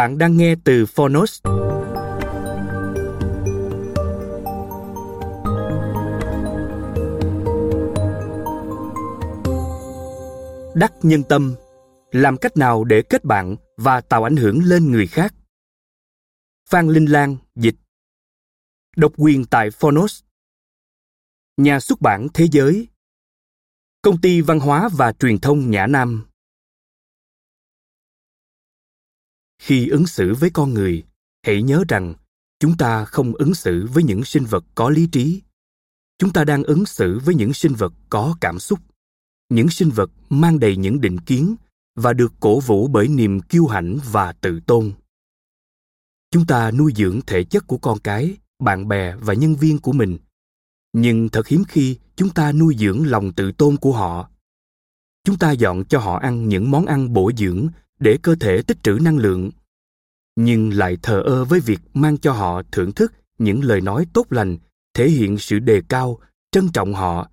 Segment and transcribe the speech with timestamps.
[0.00, 1.42] Bạn đang nghe từ Phonos.
[10.74, 11.54] Đắc nhân tâm,
[12.10, 15.34] làm cách nào để kết bạn và tạo ảnh hưởng lên người khác?
[16.70, 17.76] Phan Linh Lan dịch
[18.96, 20.22] Độc quyền tại Phonos
[21.56, 22.88] Nhà xuất bản Thế giới
[24.02, 26.29] Công ty Văn hóa và Truyền thông Nhã Nam
[29.60, 31.02] khi ứng xử với con người,
[31.46, 32.14] hãy nhớ rằng
[32.60, 35.42] chúng ta không ứng xử với những sinh vật có lý trí.
[36.18, 38.78] Chúng ta đang ứng xử với những sinh vật có cảm xúc.
[39.48, 41.56] Những sinh vật mang đầy những định kiến
[41.96, 44.92] và được cổ vũ bởi niềm kiêu hãnh và tự tôn.
[46.30, 49.92] Chúng ta nuôi dưỡng thể chất của con cái, bạn bè và nhân viên của
[49.92, 50.18] mình.
[50.92, 54.30] Nhưng thật hiếm khi chúng ta nuôi dưỡng lòng tự tôn của họ.
[55.24, 57.68] Chúng ta dọn cho họ ăn những món ăn bổ dưỡng
[57.98, 59.50] để cơ thể tích trữ năng lượng
[60.36, 64.26] nhưng lại thờ ơ với việc mang cho họ thưởng thức những lời nói tốt
[64.30, 64.56] lành,
[64.94, 66.18] thể hiện sự đề cao,
[66.50, 67.30] trân trọng họ.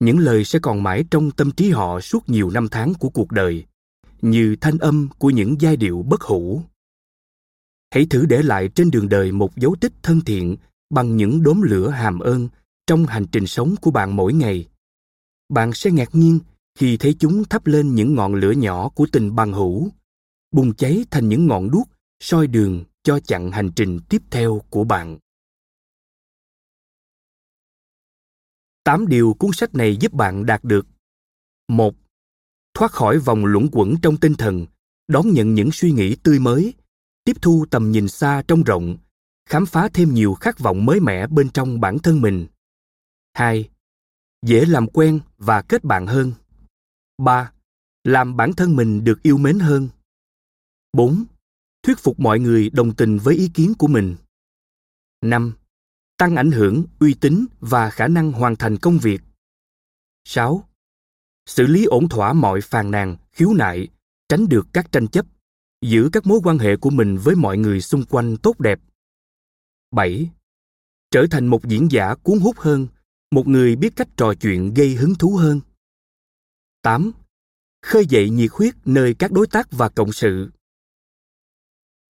[0.00, 3.32] Những lời sẽ còn mãi trong tâm trí họ suốt nhiều năm tháng của cuộc
[3.32, 3.64] đời,
[4.22, 6.62] như thanh âm của những giai điệu bất hủ.
[7.90, 10.56] Hãy thử để lại trên đường đời một dấu tích thân thiện
[10.90, 12.48] bằng những đốm lửa hàm ơn
[12.86, 14.68] trong hành trình sống của bạn mỗi ngày.
[15.48, 16.38] Bạn sẽ ngạc nhiên
[16.78, 19.88] khi thấy chúng thắp lên những ngọn lửa nhỏ của tình bằng hữu,
[20.50, 21.88] bùng cháy thành những ngọn đuốc
[22.20, 25.18] soi đường cho chặng hành trình tiếp theo của bạn.
[28.84, 30.86] Tám điều cuốn sách này giúp bạn đạt được.
[31.68, 31.94] một
[32.74, 34.66] Thoát khỏi vòng luẩn quẩn trong tinh thần,
[35.08, 36.74] đón nhận những suy nghĩ tươi mới,
[37.24, 38.96] tiếp thu tầm nhìn xa trong rộng,
[39.46, 42.46] khám phá thêm nhiều khát vọng mới mẻ bên trong bản thân mình.
[43.32, 43.68] 2.
[44.42, 46.32] Dễ làm quen và kết bạn hơn.
[47.18, 47.52] 3.
[48.04, 49.88] Làm bản thân mình được yêu mến hơn.
[50.92, 51.24] 4
[51.88, 54.16] thuyết phục mọi người đồng tình với ý kiến của mình.
[55.20, 55.54] 5.
[56.16, 59.20] Tăng ảnh hưởng, uy tín và khả năng hoàn thành công việc.
[60.24, 60.68] 6.
[61.46, 63.88] Xử lý ổn thỏa mọi phàn nàn, khiếu nại,
[64.28, 65.26] tránh được các tranh chấp,
[65.82, 68.80] giữ các mối quan hệ của mình với mọi người xung quanh tốt đẹp.
[69.90, 70.30] 7.
[71.10, 72.88] Trở thành một diễn giả cuốn hút hơn,
[73.30, 75.60] một người biết cách trò chuyện gây hứng thú hơn.
[76.82, 77.12] 8.
[77.82, 80.50] Khơi dậy nhiệt huyết nơi các đối tác và cộng sự.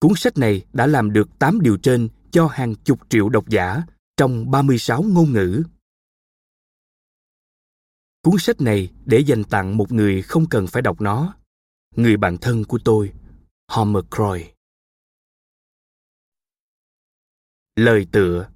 [0.01, 3.83] Cuốn sách này đã làm được 8 điều trên cho hàng chục triệu độc giả
[4.17, 5.63] trong 36 ngôn ngữ.
[8.23, 11.35] Cuốn sách này để dành tặng một người không cần phải đọc nó,
[11.97, 13.13] người bạn thân của tôi,
[13.69, 14.53] Homer Croy.
[17.77, 18.49] Lời tựa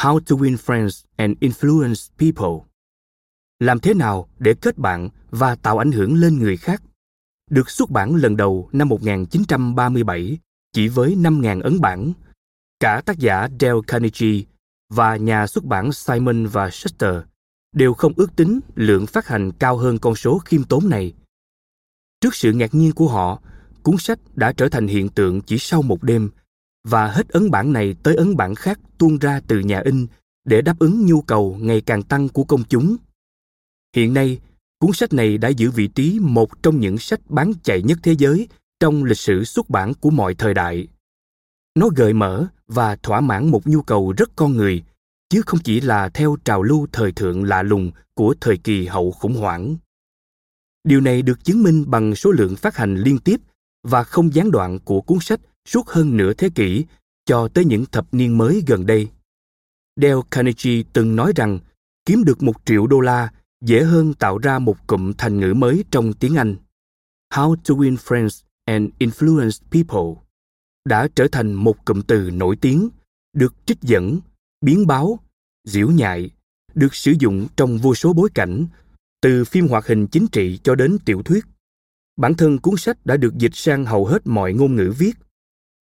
[0.00, 2.70] How to win friends and influence people
[3.58, 6.82] Làm thế nào để kết bạn và tạo ảnh hưởng lên người khác
[7.50, 10.38] được xuất bản lần đầu năm 1937
[10.72, 12.12] chỉ với 5.000 ấn bản.
[12.80, 14.42] Cả tác giả Dale Carnegie
[14.88, 17.14] và nhà xuất bản Simon và Schuster
[17.72, 21.12] đều không ước tính lượng phát hành cao hơn con số khiêm tốn này.
[22.20, 23.42] Trước sự ngạc nhiên của họ,
[23.82, 26.30] cuốn sách đã trở thành hiện tượng chỉ sau một đêm
[26.84, 30.06] và hết ấn bản này tới ấn bản khác tuôn ra từ nhà in
[30.44, 32.96] để đáp ứng nhu cầu ngày càng tăng của công chúng.
[33.96, 34.40] Hiện nay,
[34.78, 38.12] Cuốn sách này đã giữ vị trí một trong những sách bán chạy nhất thế
[38.12, 38.48] giới
[38.80, 40.88] trong lịch sử xuất bản của mọi thời đại.
[41.74, 44.82] Nó gợi mở và thỏa mãn một nhu cầu rất con người,
[45.28, 49.12] chứ không chỉ là theo trào lưu thời thượng lạ lùng của thời kỳ hậu
[49.12, 49.76] khủng hoảng.
[50.84, 53.40] Điều này được chứng minh bằng số lượng phát hành liên tiếp
[53.82, 56.84] và không gián đoạn của cuốn sách suốt hơn nửa thế kỷ
[57.24, 59.08] cho tới những thập niên mới gần đây.
[59.96, 61.58] Dale Carnegie từng nói rằng
[62.04, 63.32] kiếm được một triệu đô la
[63.64, 66.56] dễ hơn tạo ra một cụm thành ngữ mới trong tiếng Anh.
[67.34, 70.22] How to win friends and influence people
[70.84, 72.88] đã trở thành một cụm từ nổi tiếng,
[73.32, 74.20] được trích dẫn,
[74.60, 75.18] biến báo,
[75.64, 76.30] diễu nhại,
[76.74, 78.66] được sử dụng trong vô số bối cảnh,
[79.22, 81.44] từ phim hoạt hình chính trị cho đến tiểu thuyết.
[82.16, 85.12] Bản thân cuốn sách đã được dịch sang hầu hết mọi ngôn ngữ viết.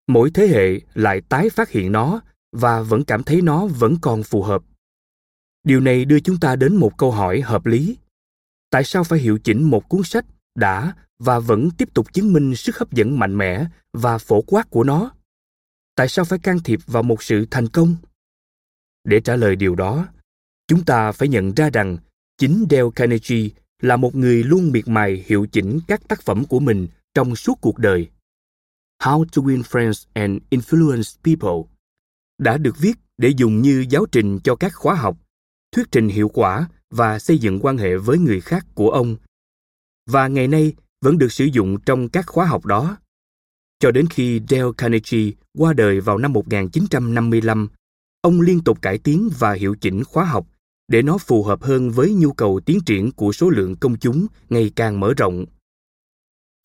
[0.08, 2.22] Mỗi thế hệ lại tái phát hiện nó
[2.52, 4.64] và vẫn cảm thấy nó vẫn còn phù hợp.
[5.64, 7.98] Điều này đưa chúng ta đến một câu hỏi hợp lý.
[8.70, 10.26] Tại sao phải hiệu chỉnh một cuốn sách
[10.56, 14.70] đã và vẫn tiếp tục chứng minh sức hấp dẫn mạnh mẽ và phổ quát
[14.70, 15.12] của nó?
[15.96, 17.96] Tại sao phải can thiệp vào một sự thành công?
[19.04, 20.08] Để trả lời điều đó,
[20.68, 21.98] chúng ta phải nhận ra rằng
[22.38, 23.50] chính Dale Carnegie
[23.82, 27.62] là một người luôn miệt mài hiệu chỉnh các tác phẩm của mình trong suốt
[27.62, 28.10] cuộc đời.
[29.04, 31.72] How to Win Friends and Influence People
[32.38, 35.18] đã được viết để dùng như giáo trình cho các khóa học,
[35.74, 39.16] thuyết trình hiệu quả và xây dựng quan hệ với người khác của ông.
[40.10, 42.98] Và ngày nay vẫn được sử dụng trong các khóa học đó.
[43.80, 47.68] Cho đến khi Dale Carnegie qua đời vào năm 1955,
[48.22, 50.48] ông liên tục cải tiến và hiệu chỉnh khóa học
[50.88, 54.28] để nó phù hợp hơn với nhu cầu tiến triển của số lượng công chúng
[54.50, 55.46] ngày càng mở rộng.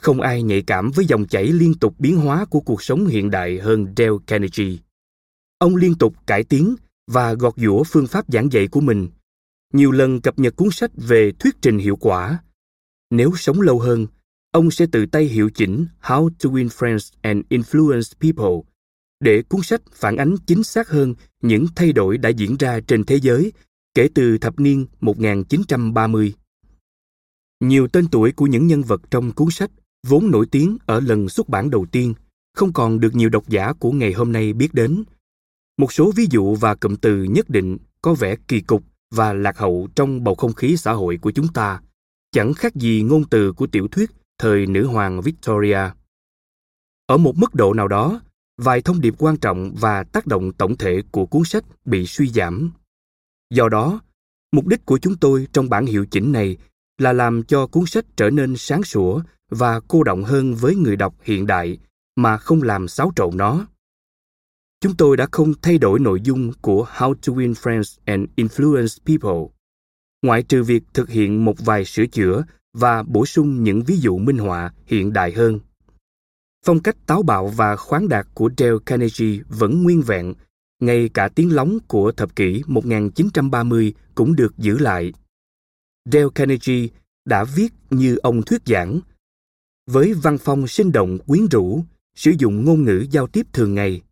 [0.03, 3.31] Không ai nhạy cảm với dòng chảy liên tục biến hóa của cuộc sống hiện
[3.31, 4.77] đại hơn Dale Carnegie.
[5.59, 6.77] Ông liên tục cải tiến
[7.09, 9.09] và gọt giũa phương pháp giảng dạy của mình,
[9.73, 12.43] nhiều lần cập nhật cuốn sách về thuyết trình hiệu quả.
[13.11, 14.07] Nếu sống lâu hơn,
[14.53, 18.71] ông sẽ tự tay hiệu chỉnh How to Win Friends and Influence People
[19.21, 23.05] để cuốn sách phản ánh chính xác hơn những thay đổi đã diễn ra trên
[23.05, 23.53] thế giới
[23.95, 26.35] kể từ thập niên 1930.
[27.61, 29.71] Nhiều tên tuổi của những nhân vật trong cuốn sách
[30.07, 32.15] vốn nổi tiếng ở lần xuất bản đầu tiên
[32.55, 35.05] không còn được nhiều độc giả của ngày hôm nay biết đến.
[35.79, 39.59] Một số ví dụ và cụm từ nhất định có vẻ kỳ cục và lạc
[39.59, 41.81] hậu trong bầu không khí xã hội của chúng ta,
[42.33, 45.79] chẳng khác gì ngôn từ của tiểu thuyết thời nữ hoàng Victoria.
[47.07, 48.21] Ở một mức độ nào đó,
[48.57, 52.29] vài thông điệp quan trọng và tác động tổng thể của cuốn sách bị suy
[52.29, 52.73] giảm.
[53.51, 54.01] Do đó,
[54.53, 56.57] mục đích của chúng tôi trong bản hiệu chỉnh này
[56.99, 59.21] là làm cho cuốn sách trở nên sáng sủa
[59.51, 61.79] và cô động hơn với người đọc hiện đại
[62.17, 63.67] mà không làm xáo trộn nó.
[64.81, 68.99] Chúng tôi đã không thay đổi nội dung của How to Win Friends and Influence
[69.07, 69.55] People,
[70.23, 74.19] ngoại trừ việc thực hiện một vài sửa chữa và bổ sung những ví dụ
[74.19, 75.61] minh họa hiện đại hơn.
[76.67, 80.35] Phong cách táo bạo và khoáng đạt của Dale Carnegie vẫn nguyên vẹn,
[80.81, 85.13] ngay cả tiếng lóng của thập kỷ 1930 cũng được giữ lại.
[86.13, 86.89] Dale Carnegie
[87.25, 89.01] đã viết như ông thuyết giảng,
[89.87, 91.85] với văn phong sinh động quyến rũ,
[92.15, 94.03] sử dụng ngôn ngữ giao tiếp thường ngày.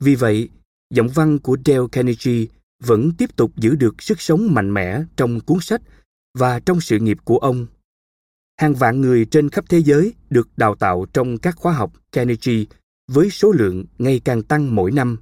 [0.00, 0.48] Vì vậy,
[0.90, 2.46] giọng văn của Dale Carnegie
[2.82, 5.82] vẫn tiếp tục giữ được sức sống mạnh mẽ trong cuốn sách
[6.38, 7.66] và trong sự nghiệp của ông
[8.60, 12.64] hàng vạn người trên khắp thế giới được đào tạo trong các khóa học Carnegie
[13.08, 15.18] với số lượng ngày càng tăng mỗi năm.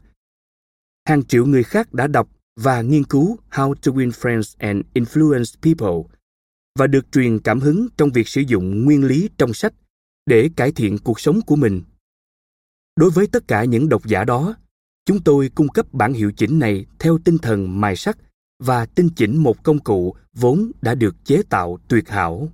[1.08, 5.54] Hàng triệu người khác đã đọc và nghiên cứu How to Win Friends and Influence
[5.62, 6.14] People
[6.78, 9.74] và được truyền cảm hứng trong việc sử dụng nguyên lý trong sách
[10.26, 11.82] để cải thiện cuộc sống của mình.
[12.96, 14.54] Đối với tất cả những độc giả đó,
[15.04, 18.18] chúng tôi cung cấp bản hiệu chỉnh này theo tinh thần mài sắc
[18.58, 22.48] và tinh chỉnh một công cụ vốn đã được chế tạo tuyệt hảo.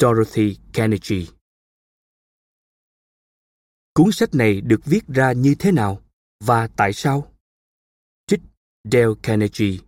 [0.00, 1.24] Dorothy Carnegie
[3.94, 6.02] Cuốn sách này được viết ra như thế nào
[6.44, 7.32] và tại sao?
[8.26, 8.40] Trích
[8.84, 9.78] Dale Carnegie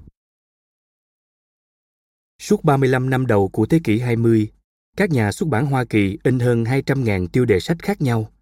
[2.39, 4.51] Suốt 35 năm đầu của thế kỷ 20,
[4.97, 8.33] các nhà xuất bản Hoa Kỳ in hơn 200.000 tiêu đề sách khác nhau.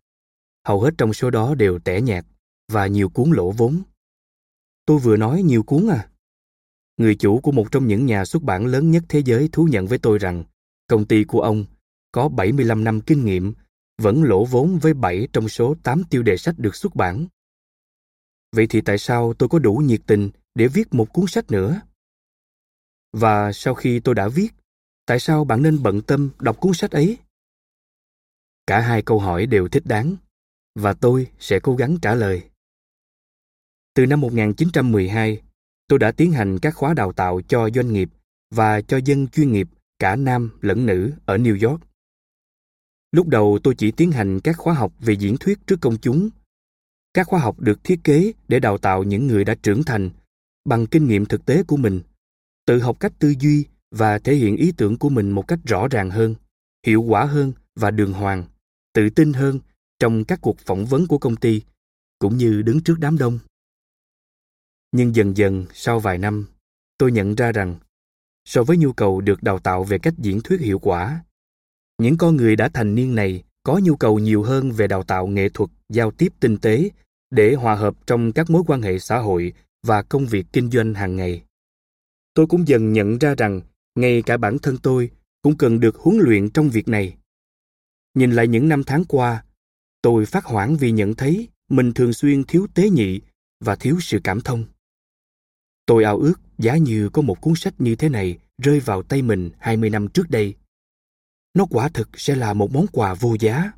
[0.66, 2.24] Hầu hết trong số đó đều tẻ nhạt
[2.70, 3.82] và nhiều cuốn lỗ vốn.
[4.86, 6.08] Tôi vừa nói nhiều cuốn à?
[6.96, 9.86] Người chủ của một trong những nhà xuất bản lớn nhất thế giới thú nhận
[9.86, 10.44] với tôi rằng
[10.86, 11.64] Công ty của ông
[12.12, 13.54] có 75 năm kinh nghiệm,
[13.98, 17.26] vẫn lỗ vốn với 7 trong số 8 tiêu đề sách được xuất bản.
[18.52, 21.80] Vậy thì tại sao tôi có đủ nhiệt tình để viết một cuốn sách nữa?
[23.12, 24.48] Và sau khi tôi đã viết,
[25.06, 27.18] tại sao bạn nên bận tâm đọc cuốn sách ấy?
[28.66, 30.16] Cả hai câu hỏi đều thích đáng,
[30.74, 32.49] và tôi sẽ cố gắng trả lời.
[34.00, 35.40] Từ năm 1912,
[35.88, 38.08] tôi đã tiến hành các khóa đào tạo cho doanh nghiệp
[38.50, 41.80] và cho dân chuyên nghiệp cả nam lẫn nữ ở New York.
[43.12, 46.30] Lúc đầu tôi chỉ tiến hành các khóa học về diễn thuyết trước công chúng.
[47.14, 50.10] Các khóa học được thiết kế để đào tạo những người đã trưởng thành
[50.64, 52.00] bằng kinh nghiệm thực tế của mình,
[52.66, 55.88] tự học cách tư duy và thể hiện ý tưởng của mình một cách rõ
[55.88, 56.34] ràng hơn,
[56.86, 58.44] hiệu quả hơn và đường hoàng,
[58.92, 59.60] tự tin hơn
[59.98, 61.62] trong các cuộc phỏng vấn của công ty,
[62.18, 63.38] cũng như đứng trước đám đông.
[64.92, 66.46] Nhưng dần dần sau vài năm,
[66.98, 67.76] tôi nhận ra rằng
[68.44, 71.24] so với nhu cầu được đào tạo về cách diễn thuyết hiệu quả,
[71.98, 75.26] những con người đã thành niên này có nhu cầu nhiều hơn về đào tạo
[75.26, 76.90] nghệ thuật giao tiếp tinh tế
[77.30, 79.52] để hòa hợp trong các mối quan hệ xã hội
[79.86, 81.42] và công việc kinh doanh hàng ngày.
[82.34, 83.60] Tôi cũng dần nhận ra rằng
[83.94, 85.10] ngay cả bản thân tôi
[85.42, 87.16] cũng cần được huấn luyện trong việc này.
[88.14, 89.44] Nhìn lại những năm tháng qua
[90.02, 93.20] tôi phát hoảng vì nhận thấy mình thường xuyên thiếu tế nhị
[93.60, 94.64] và thiếu sự cảm thông
[95.90, 99.22] tôi ao ước giá như có một cuốn sách như thế này rơi vào tay
[99.22, 100.54] mình 20 năm trước đây.
[101.54, 103.72] Nó quả thực sẽ là một món quà vô giá.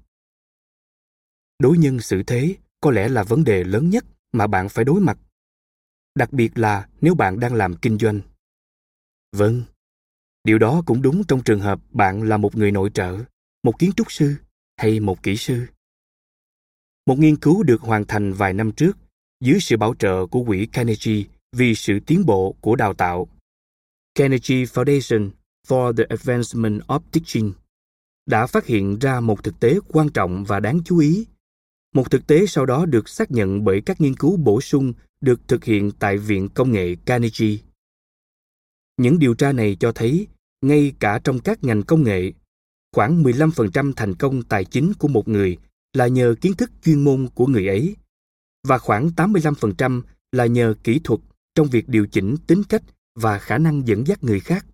[1.58, 5.00] Đối nhân xử thế có lẽ là vấn đề lớn nhất mà bạn phải đối
[5.00, 5.18] mặt.
[6.14, 8.20] Đặc biệt là nếu bạn đang làm kinh doanh.
[9.36, 9.62] Vâng,
[10.44, 13.18] điều đó cũng đúng trong trường hợp bạn là một người nội trợ,
[13.62, 14.34] một kiến trúc sư
[14.76, 15.66] hay một kỹ sư.
[17.06, 18.96] Một nghiên cứu được hoàn thành vài năm trước
[19.40, 21.24] dưới sự bảo trợ của quỹ Carnegie
[21.56, 23.28] vì sự tiến bộ của đào tạo.
[24.14, 25.30] Carnegie Foundation
[25.68, 27.52] for the Advancement of Teaching
[28.26, 31.26] đã phát hiện ra một thực tế quan trọng và đáng chú ý.
[31.94, 35.48] Một thực tế sau đó được xác nhận bởi các nghiên cứu bổ sung được
[35.48, 37.56] thực hiện tại Viện Công nghệ Carnegie.
[38.96, 40.26] Những điều tra này cho thấy,
[40.62, 42.32] ngay cả trong các ngành công nghệ,
[42.92, 45.58] khoảng 15% thành công tài chính của một người
[45.92, 47.96] là nhờ kiến thức chuyên môn của người ấy
[48.68, 51.20] và khoảng 85% là nhờ kỹ thuật
[51.54, 52.82] trong việc điều chỉnh tính cách
[53.14, 54.66] và khả năng dẫn dắt người khác.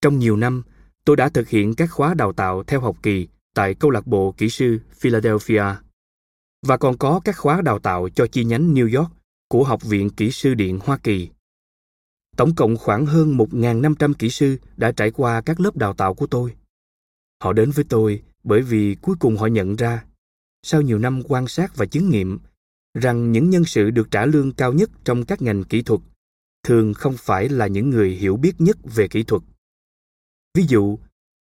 [0.00, 0.62] Trong nhiều năm,
[1.04, 4.34] tôi đã thực hiện các khóa đào tạo theo học kỳ tại câu lạc bộ
[4.38, 5.64] kỹ sư Philadelphia
[6.62, 9.12] và còn có các khóa đào tạo cho chi nhánh New York
[9.48, 11.28] của Học viện Kỹ sư Điện Hoa Kỳ.
[12.36, 16.26] Tổng cộng khoảng hơn 1.500 kỹ sư đã trải qua các lớp đào tạo của
[16.26, 16.54] tôi.
[17.42, 20.04] Họ đến với tôi bởi vì cuối cùng họ nhận ra,
[20.62, 22.38] sau nhiều năm quan sát và chứng nghiệm,
[23.00, 26.00] rằng những nhân sự được trả lương cao nhất trong các ngành kỹ thuật
[26.62, 29.42] thường không phải là những người hiểu biết nhất về kỹ thuật.
[30.54, 30.98] Ví dụ,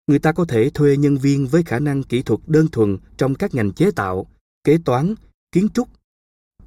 [0.07, 3.35] người ta có thể thuê nhân viên với khả năng kỹ thuật đơn thuần trong
[3.35, 4.27] các ngành chế tạo,
[4.65, 5.15] kế toán,
[5.53, 5.89] kiến trúc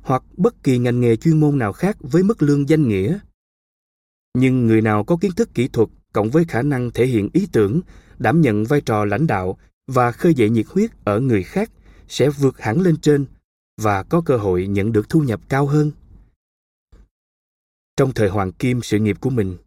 [0.02, 3.20] hoặc bất kỳ ngành nghề chuyên môn nào khác với mức lương danh nghĩa.
[4.34, 7.48] Nhưng người nào có kiến thức kỹ thuật cộng với khả năng thể hiện ý
[7.52, 7.82] tưởng,
[8.20, 11.72] đảm nhận vai trò lãnh đạo và khơi dậy nhiệt huyết ở người khác
[12.08, 13.26] sẽ vượt hẳn lên trên
[13.82, 15.92] và có cơ hội nhận được thu nhập cao hơn.
[17.98, 19.58] Trong thời hoàng kim sự nghiệp của mình,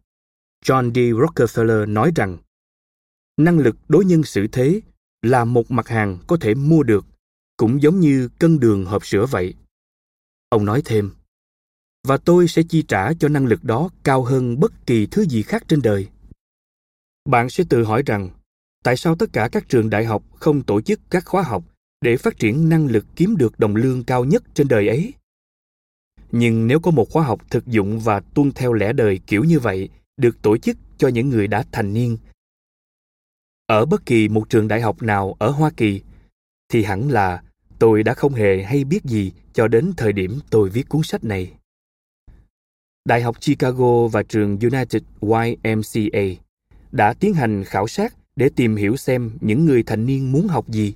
[0.65, 0.97] John D.
[0.97, 2.37] Rockefeller nói rằng
[3.37, 4.81] năng lực đối nhân xử thế
[5.21, 7.05] là một mặt hàng có thể mua được,
[7.57, 9.53] cũng giống như cân đường hộp sữa vậy.
[10.49, 11.11] Ông nói thêm,
[12.07, 15.41] và tôi sẽ chi trả cho năng lực đó cao hơn bất kỳ thứ gì
[15.41, 16.07] khác trên đời.
[17.29, 18.29] Bạn sẽ tự hỏi rằng,
[18.83, 21.63] tại sao tất cả các trường đại học không tổ chức các khóa học
[22.05, 25.13] để phát triển năng lực kiếm được đồng lương cao nhất trên đời ấy?
[26.31, 29.59] Nhưng nếu có một khóa học thực dụng và tuân theo lẽ đời kiểu như
[29.59, 32.17] vậy được tổ chức cho những người đã thành niên,
[33.67, 36.01] ở bất kỳ một trường đại học nào ở Hoa Kỳ,
[36.69, 37.43] thì hẳn là
[37.79, 41.23] tôi đã không hề hay biết gì cho đến thời điểm tôi viết cuốn sách
[41.23, 41.53] này.
[43.05, 46.41] Đại học Chicago và trường United YMCA
[46.91, 50.69] đã tiến hành khảo sát để tìm hiểu xem những người thành niên muốn học
[50.69, 50.95] gì.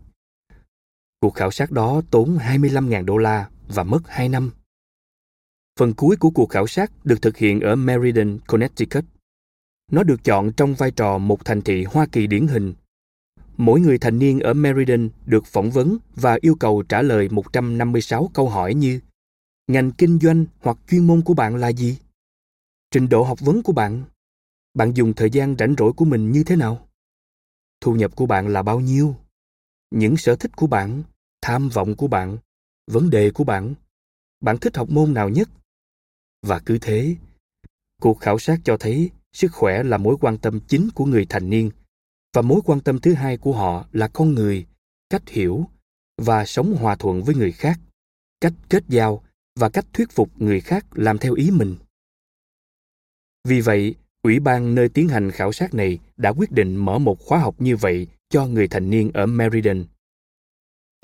[1.21, 4.51] Cuộc khảo sát đó tốn 25.000 đô la và mất 2 năm.
[5.79, 9.05] Phần cuối của cuộc khảo sát được thực hiện ở Meriden, Connecticut.
[9.91, 12.73] Nó được chọn trong vai trò một thành thị Hoa Kỳ điển hình.
[13.57, 18.29] Mỗi người thành niên ở Meriden được phỏng vấn và yêu cầu trả lời 156
[18.33, 18.99] câu hỏi như
[19.67, 21.97] Ngành kinh doanh hoặc chuyên môn của bạn là gì?
[22.91, 24.03] Trình độ học vấn của bạn?
[24.73, 26.87] Bạn dùng thời gian rảnh rỗi của mình như thế nào?
[27.81, 29.15] Thu nhập của bạn là bao nhiêu?
[29.91, 31.03] Những sở thích của bạn,
[31.41, 32.37] tham vọng của bạn,
[32.87, 33.73] vấn đề của bạn.
[34.41, 35.49] Bạn thích học môn nào nhất?
[36.41, 37.15] Và cứ thế,
[38.01, 41.49] cuộc khảo sát cho thấy sức khỏe là mối quan tâm chính của người thành
[41.49, 41.71] niên
[42.33, 44.65] và mối quan tâm thứ hai của họ là con người
[45.09, 45.65] cách hiểu
[46.17, 47.79] và sống hòa thuận với người khác
[48.41, 49.23] cách kết giao
[49.55, 51.75] và cách thuyết phục người khác làm theo ý mình
[53.43, 57.19] vì vậy ủy ban nơi tiến hành khảo sát này đã quyết định mở một
[57.19, 59.85] khóa học như vậy cho người thành niên ở Meriden.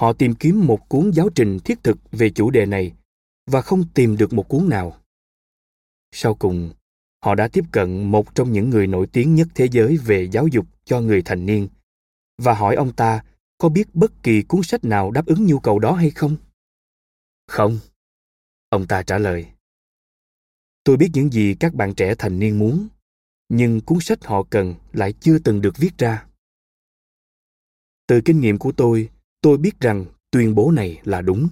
[0.02, 2.94] Họ tìm kiếm một cuốn giáo trình thiết thực về chủ đề này
[3.46, 5.02] và không tìm được một cuốn nào.
[6.12, 6.74] Sau cùng,
[7.24, 10.48] họ đã tiếp cận một trong những người nổi tiếng nhất thế giới về giáo
[10.48, 11.68] dục cho người thành niên
[12.38, 13.24] và hỏi ông ta
[13.58, 16.36] có biết bất kỳ cuốn sách nào đáp ứng nhu cầu đó hay không?
[17.48, 17.80] Không.
[18.70, 19.48] Ông ta trả lời.
[20.84, 22.88] Tôi biết những gì các bạn trẻ thành niên muốn,
[23.50, 26.25] nhưng cuốn sách họ cần lại chưa từng được viết ra.
[28.08, 29.10] Từ kinh nghiệm của tôi,
[29.42, 31.48] tôi biết rằng tuyên bố này là đúng.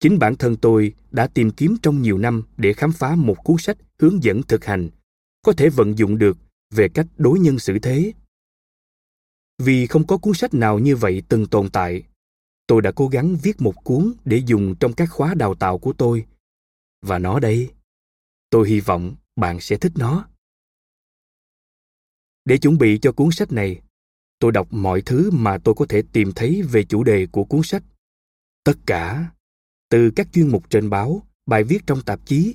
[0.00, 3.56] Chính bản thân tôi đã tìm kiếm trong nhiều năm để khám phá một cuốn
[3.58, 4.90] sách hướng dẫn thực hành,
[5.42, 6.36] có thể vận dụng được
[6.70, 8.12] về cách đối nhân xử thế.
[9.58, 12.02] Vì không có cuốn sách nào như vậy từng tồn tại,
[12.66, 15.92] tôi đã cố gắng viết một cuốn để dùng trong các khóa đào tạo của
[15.92, 16.26] tôi.
[17.02, 17.70] Và nó đây,
[18.50, 20.28] tôi hy vọng bạn sẽ thích nó.
[22.44, 23.80] Để chuẩn bị cho cuốn sách này,
[24.38, 27.60] tôi đọc mọi thứ mà tôi có thể tìm thấy về chủ đề của cuốn
[27.64, 27.82] sách.
[28.64, 29.30] Tất cả,
[29.88, 32.54] từ các chuyên mục trên báo, bài viết trong tạp chí,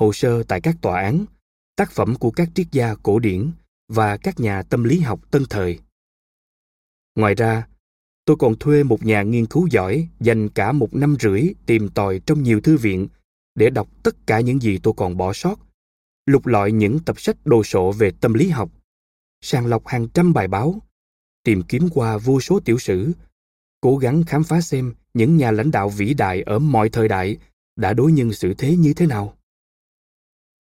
[0.00, 1.24] hồ sơ tại các tòa án,
[1.76, 3.50] tác phẩm của các triết gia cổ điển
[3.88, 5.78] và các nhà tâm lý học tân thời.
[7.14, 7.66] Ngoài ra,
[8.24, 12.20] tôi còn thuê một nhà nghiên cứu giỏi dành cả một năm rưỡi tìm tòi
[12.26, 13.08] trong nhiều thư viện
[13.54, 15.60] để đọc tất cả những gì tôi còn bỏ sót,
[16.26, 18.70] lục lọi những tập sách đồ sộ về tâm lý học,
[19.40, 20.82] sàng lọc hàng trăm bài báo,
[21.44, 23.12] tìm kiếm qua vô số tiểu sử,
[23.80, 27.36] cố gắng khám phá xem những nhà lãnh đạo vĩ đại ở mọi thời đại
[27.76, 29.36] đã đối nhân xử thế như thế nào.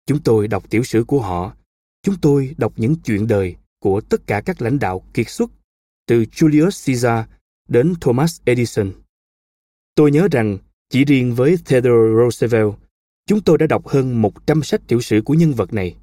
[0.07, 1.57] Chúng tôi đọc tiểu sử của họ,
[2.03, 5.51] chúng tôi đọc những chuyện đời của tất cả các lãnh đạo kiệt xuất,
[6.07, 7.27] từ Julius Caesar
[7.69, 8.93] đến Thomas Edison.
[9.95, 10.59] Tôi nhớ rằng
[10.89, 12.73] chỉ riêng với Theodore Roosevelt,
[13.27, 15.97] chúng tôi đã đọc hơn 100 sách tiểu sử của nhân vật này.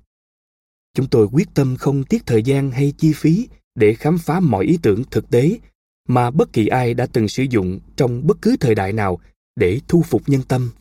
[0.93, 3.47] Chúng tôi quyết tâm không tiếc thời gian hay chi phí
[3.79, 5.59] để khám phá mọi ý tưởng thực tế
[6.07, 9.19] mà bất kỳ ai đã từng sử dụng trong bất cứ thời đại nào
[9.55, 10.71] để thu phục nhân tâm.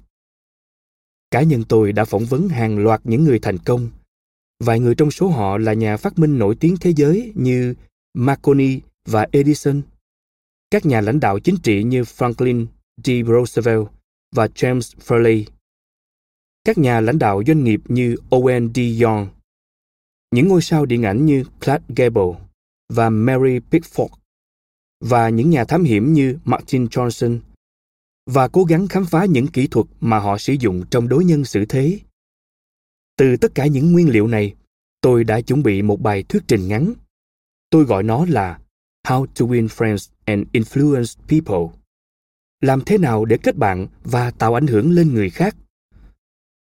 [1.30, 3.90] Cá nhân tôi đã phỏng vấn hàng loạt những người thành công.
[4.64, 7.74] Vài người trong số họ là nhà phát minh nổi tiếng thế giới như
[8.14, 9.82] Marconi và Edison.
[10.70, 12.66] Các nhà lãnh đạo chính trị như Franklin
[13.04, 13.10] D.
[13.26, 13.86] Roosevelt
[14.36, 15.44] và James Farley.
[16.64, 19.02] Các nhà lãnh đạo doanh nghiệp như Owen D.
[19.02, 19.28] Young.
[20.30, 22.47] Những ngôi sao điện ảnh như Clark Gable
[22.88, 24.08] và Mary Pickford
[25.00, 27.38] và những nhà thám hiểm như Martin Johnson
[28.26, 31.44] và cố gắng khám phá những kỹ thuật mà họ sử dụng trong đối nhân
[31.44, 32.00] xử thế.
[33.16, 34.54] Từ tất cả những nguyên liệu này,
[35.00, 36.92] tôi đã chuẩn bị một bài thuyết trình ngắn.
[37.70, 38.58] Tôi gọi nó là
[39.06, 41.78] How to Win Friends and Influence People.
[42.60, 45.56] Làm thế nào để kết bạn và tạo ảnh hưởng lên người khác?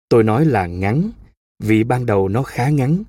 [0.10, 1.12] Tôi nói là ngắn,
[1.60, 3.04] vì ban đầu nó khá ngắn.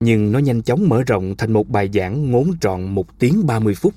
[0.00, 3.74] Nhưng nó nhanh chóng mở rộng thành một bài giảng ngốn trọn một tiếng 30
[3.74, 3.94] phút.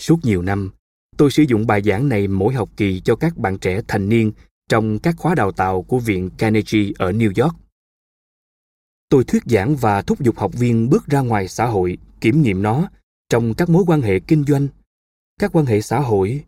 [0.00, 0.70] Suốt nhiều năm,
[1.16, 4.32] tôi sử dụng bài giảng này mỗi học kỳ cho các bạn trẻ thành niên
[4.68, 7.56] trong các khóa đào tạo của Viện Carnegie ở New York.
[9.08, 12.62] Tôi thuyết giảng và thúc giục học viên bước ra ngoài xã hội, kiểm nghiệm
[12.62, 12.88] nó
[13.28, 14.68] trong các mối quan hệ kinh doanh,
[15.40, 16.44] các quan hệ xã hội,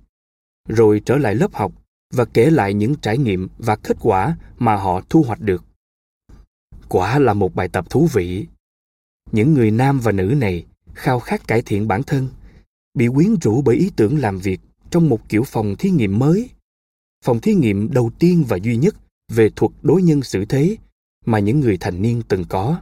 [0.69, 1.73] rồi trở lại lớp học
[2.13, 5.65] và kể lại những trải nghiệm và kết quả mà họ thu hoạch được.
[6.93, 8.47] Quả là một bài tập thú vị.
[9.33, 12.29] Những người nam và nữ này khao khát cải thiện bản thân,
[12.95, 16.51] bị quyến rũ bởi ý tưởng làm việc trong một kiểu phòng thí nghiệm mới.
[17.25, 18.95] Phòng thí nghiệm đầu tiên và duy nhất
[19.29, 20.77] về thuật đối nhân xử thế
[21.25, 22.81] mà những người thành niên từng có.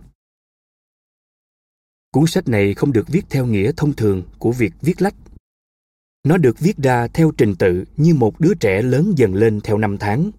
[2.12, 5.14] Cuốn sách này không được viết theo nghĩa thông thường của việc viết lách.
[6.24, 9.78] Nó được viết ra theo trình tự như một đứa trẻ lớn dần lên theo
[9.78, 10.30] năm tháng.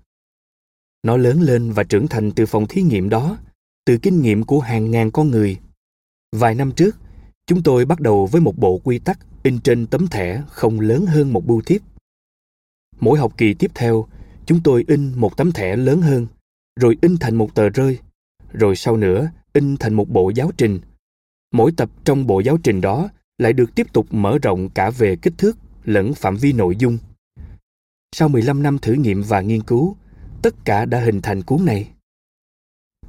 [1.03, 3.37] Nó lớn lên và trưởng thành từ phòng thí nghiệm đó
[3.85, 5.57] từ kinh nghiệm của hàng ngàn con người
[6.31, 6.97] vài năm trước
[7.45, 11.05] chúng tôi bắt đầu với một bộ quy tắc in trên tấm thẻ không lớn
[11.05, 11.81] hơn một bưu thiếp.
[12.99, 14.07] Mỗi học kỳ tiếp theo,
[14.45, 16.27] chúng tôi in một tấm thẻ lớn hơn,
[16.79, 17.99] rồi in thành một tờ rơi,
[18.51, 20.79] rồi sau nữa in thành một bộ giáo trình.
[21.53, 25.15] Mỗi tập trong bộ giáo trình đó lại được tiếp tục mở rộng cả về
[25.15, 26.97] kích thước lẫn phạm vi nội dung.
[28.15, 29.95] Sau 15 năm thử nghiệm và nghiên cứu,
[30.41, 31.89] tất cả đã hình thành cuốn này.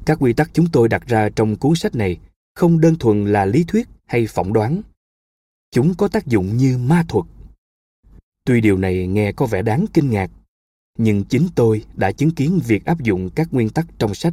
[0.06, 2.18] Các quy tắc chúng tôi đặt ra trong cuốn sách này
[2.54, 4.82] không đơn thuần là lý thuyết hay phỏng đoán
[5.70, 7.24] chúng có tác dụng như ma thuật
[8.44, 10.30] tuy điều này nghe có vẻ đáng kinh ngạc
[10.98, 14.32] nhưng chính tôi đã chứng kiến việc áp dụng các nguyên tắc trong sách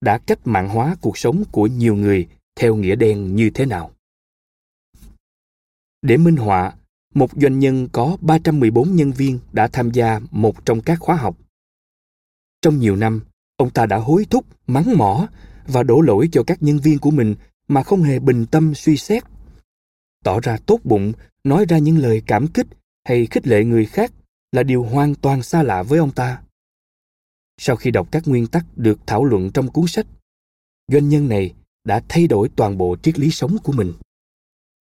[0.00, 3.90] đã cách mạng hóa cuộc sống của nhiều người theo nghĩa đen như thế nào.
[6.02, 6.74] Để minh họa,
[7.14, 11.36] một doanh nhân có 314 nhân viên đã tham gia một trong các khóa học.
[12.62, 13.20] Trong nhiều năm,
[13.60, 15.28] ông ta đã hối thúc, mắng mỏ
[15.66, 17.34] và đổ lỗi cho các nhân viên của mình
[17.68, 19.24] mà không hề bình tâm suy xét.
[20.24, 21.12] Tỏ ra tốt bụng
[21.44, 22.66] nói ra những lời cảm kích
[23.04, 24.12] hay khích lệ người khác
[24.52, 26.42] là điều hoàn toàn xa lạ với ông ta.
[27.58, 30.06] Sau khi đọc các nguyên tắc được thảo luận trong cuốn sách
[30.88, 33.92] doanh nhân này đã thay đổi toàn bộ triết lý sống của mình.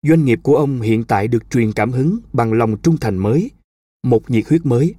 [0.08, 3.52] Doanh nghiệp của ông hiện tại được truyền cảm hứng bằng lòng trung thành mới
[4.04, 4.96] một nhiệt huyết mới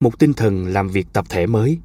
[0.00, 1.78] một tinh thần làm việc tập thể mới.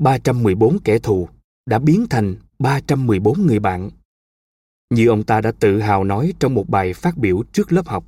[0.00, 1.28] 314 kẻ thù
[1.66, 3.90] đã biến thành 314 người bạn.
[4.90, 8.04] Như ông ta đã tự hào nói trong một bài phát biểu trước lớp học.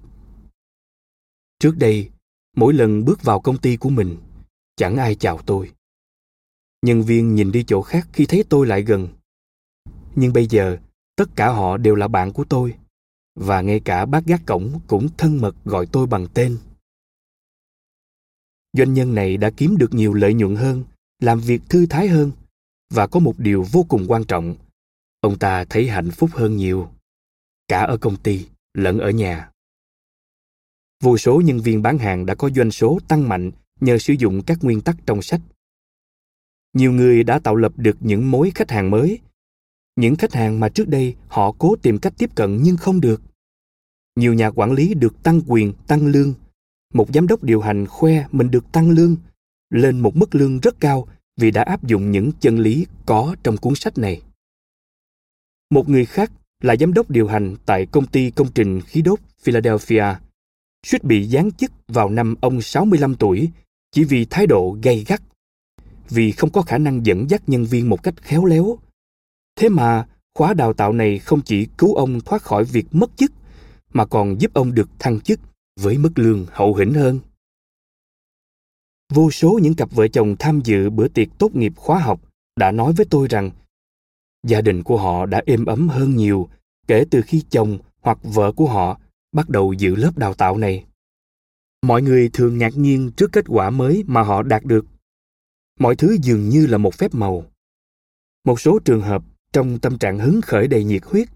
[1.58, 2.10] Trước đây,
[2.56, 4.16] mỗi lần bước vào công ty của mình
[4.76, 5.72] chẳng ai chào tôi.
[6.82, 9.08] Nhân viên nhìn đi chỗ khác khi thấy tôi lại gần.
[10.14, 10.78] Nhưng bây giờ
[11.16, 12.74] tất cả họ đều là bạn của tôi
[13.34, 16.58] và ngay cả bác gác cổng cũng thân mật gọi tôi bằng tên.
[18.72, 20.84] Doanh nhân này đã kiếm được nhiều lợi nhuận hơn
[21.22, 22.32] làm việc thư thái hơn
[22.90, 24.54] và có một điều vô cùng quan trọng.
[25.20, 26.88] Ông ta thấy hạnh phúc hơn nhiều,
[27.68, 29.50] cả ở công ty lẫn ở nhà.
[31.02, 34.42] Vô số nhân viên bán hàng đã có doanh số tăng mạnh nhờ sử dụng
[34.46, 35.40] các nguyên tắc trong sách.
[36.72, 39.18] Nhiều người đã tạo lập được những mối khách hàng mới,
[39.96, 43.22] những khách hàng mà trước đây họ cố tìm cách tiếp cận nhưng không được.
[44.16, 46.34] Nhiều nhà quản lý được tăng quyền, tăng lương.
[46.94, 49.16] Một giám đốc điều hành khoe mình được tăng lương
[49.72, 53.56] lên một mức lương rất cao vì đã áp dụng những chân lý có trong
[53.56, 54.22] cuốn sách này.
[55.70, 56.32] Một người khác
[56.62, 60.04] là giám đốc điều hành tại công ty công trình khí đốt Philadelphia,
[60.86, 63.48] suýt bị giáng chức vào năm ông 65 tuổi
[63.92, 65.22] chỉ vì thái độ gay gắt,
[66.08, 68.78] vì không có khả năng dẫn dắt nhân viên một cách khéo léo.
[69.56, 73.32] Thế mà, khóa đào tạo này không chỉ cứu ông thoát khỏi việc mất chức,
[73.92, 75.40] mà còn giúp ông được thăng chức
[75.80, 77.20] với mức lương hậu hĩnh hơn.
[79.14, 82.20] Vô số những cặp vợ chồng tham dự bữa tiệc tốt nghiệp khóa học
[82.56, 83.50] đã nói với tôi rằng,
[84.46, 86.48] gia đình của họ đã êm ấm hơn nhiều
[86.86, 89.00] kể từ khi chồng hoặc vợ của họ
[89.32, 90.84] bắt đầu dự lớp đào tạo này.
[91.82, 94.86] Mọi người thường ngạc nhiên trước kết quả mới mà họ đạt được.
[95.80, 97.44] Mọi thứ dường như là một phép màu.
[98.44, 99.22] Một số trường hợp
[99.52, 101.28] trong tâm trạng hứng khởi đầy nhiệt huyết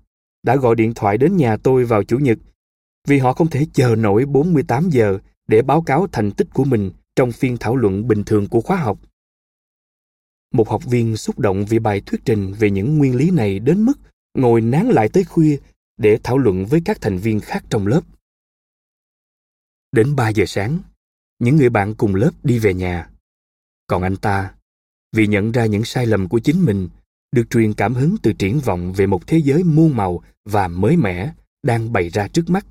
[0.42, 2.38] đã gọi điện thoại đến nhà tôi vào chủ nhật
[3.06, 6.90] vì họ không thể chờ nổi 48 giờ để báo cáo thành tích của mình
[7.16, 8.98] trong phiên thảo luận bình thường của khóa học.
[10.52, 13.85] Một học viên xúc động vì bài thuyết trình về những nguyên lý này đến
[13.85, 13.98] mức
[14.35, 15.59] ngồi nán lại tới khuya
[15.96, 18.00] để thảo luận với các thành viên khác trong lớp.
[19.92, 20.79] Đến 3 giờ sáng,
[21.38, 23.11] những người bạn cùng lớp đi về nhà.
[23.87, 24.55] Còn anh ta,
[25.12, 26.88] vì nhận ra những sai lầm của chính mình,
[27.33, 30.96] được truyền cảm hứng từ triển vọng về một thế giới muôn màu và mới
[30.96, 32.66] mẻ đang bày ra trước mắt.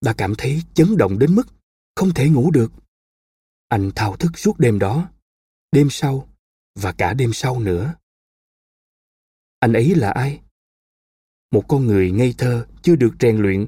[0.00, 1.48] Đã cảm thấy chấn động đến mức
[1.96, 2.72] không thể ngủ được.
[3.72, 5.10] Anh thao thức suốt đêm đó,
[5.72, 6.28] đêm sau
[6.74, 7.94] và cả đêm sau nữa.
[9.58, 10.40] Anh ấy là ai?
[11.50, 13.66] Một con người ngây thơ, chưa được rèn luyện,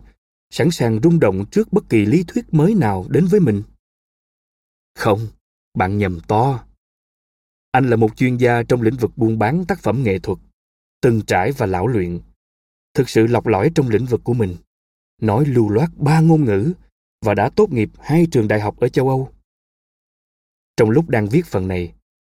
[0.51, 3.63] sẵn sàng rung động trước bất kỳ lý thuyết mới nào đến với mình.
[4.95, 5.27] Không,
[5.75, 6.65] bạn nhầm to.
[7.71, 10.39] Anh là một chuyên gia trong lĩnh vực buôn bán tác phẩm nghệ thuật,
[11.01, 12.21] từng trải và lão luyện,
[12.95, 14.57] thực sự lọc lõi trong lĩnh vực của mình,
[15.21, 16.73] nói lưu loát ba ngôn ngữ
[17.21, 19.31] và đã tốt nghiệp hai trường đại học ở châu Âu.
[20.77, 21.93] Trong lúc đang viết phần này,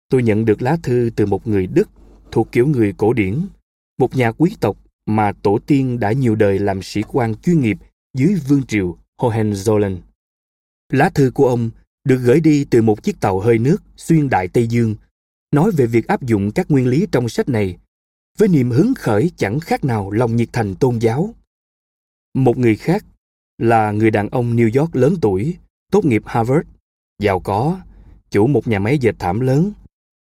[0.10, 1.90] tôi nhận được lá thư từ một người Đức
[2.32, 3.40] thuộc kiểu người cổ điển,
[4.00, 7.78] một nhà quý tộc mà tổ tiên đã nhiều đời làm sĩ quan chuyên nghiệp
[8.18, 9.98] dưới vương triều Hohenzollern.
[10.90, 11.70] Lá thư của ông
[12.04, 14.96] được gửi đi từ một chiếc tàu hơi nước xuyên đại Tây Dương,
[15.52, 17.78] nói về việc áp dụng các nguyên lý trong sách này
[18.38, 21.34] với niềm hứng khởi chẳng khác nào lòng nhiệt thành tôn giáo.
[22.34, 23.06] Một người khác
[23.58, 25.58] là người đàn ông New York lớn tuổi,
[25.92, 26.68] tốt nghiệp Harvard,
[27.20, 27.80] giàu có,
[28.32, 29.72] chủ một nhà máy dệt thảm lớn,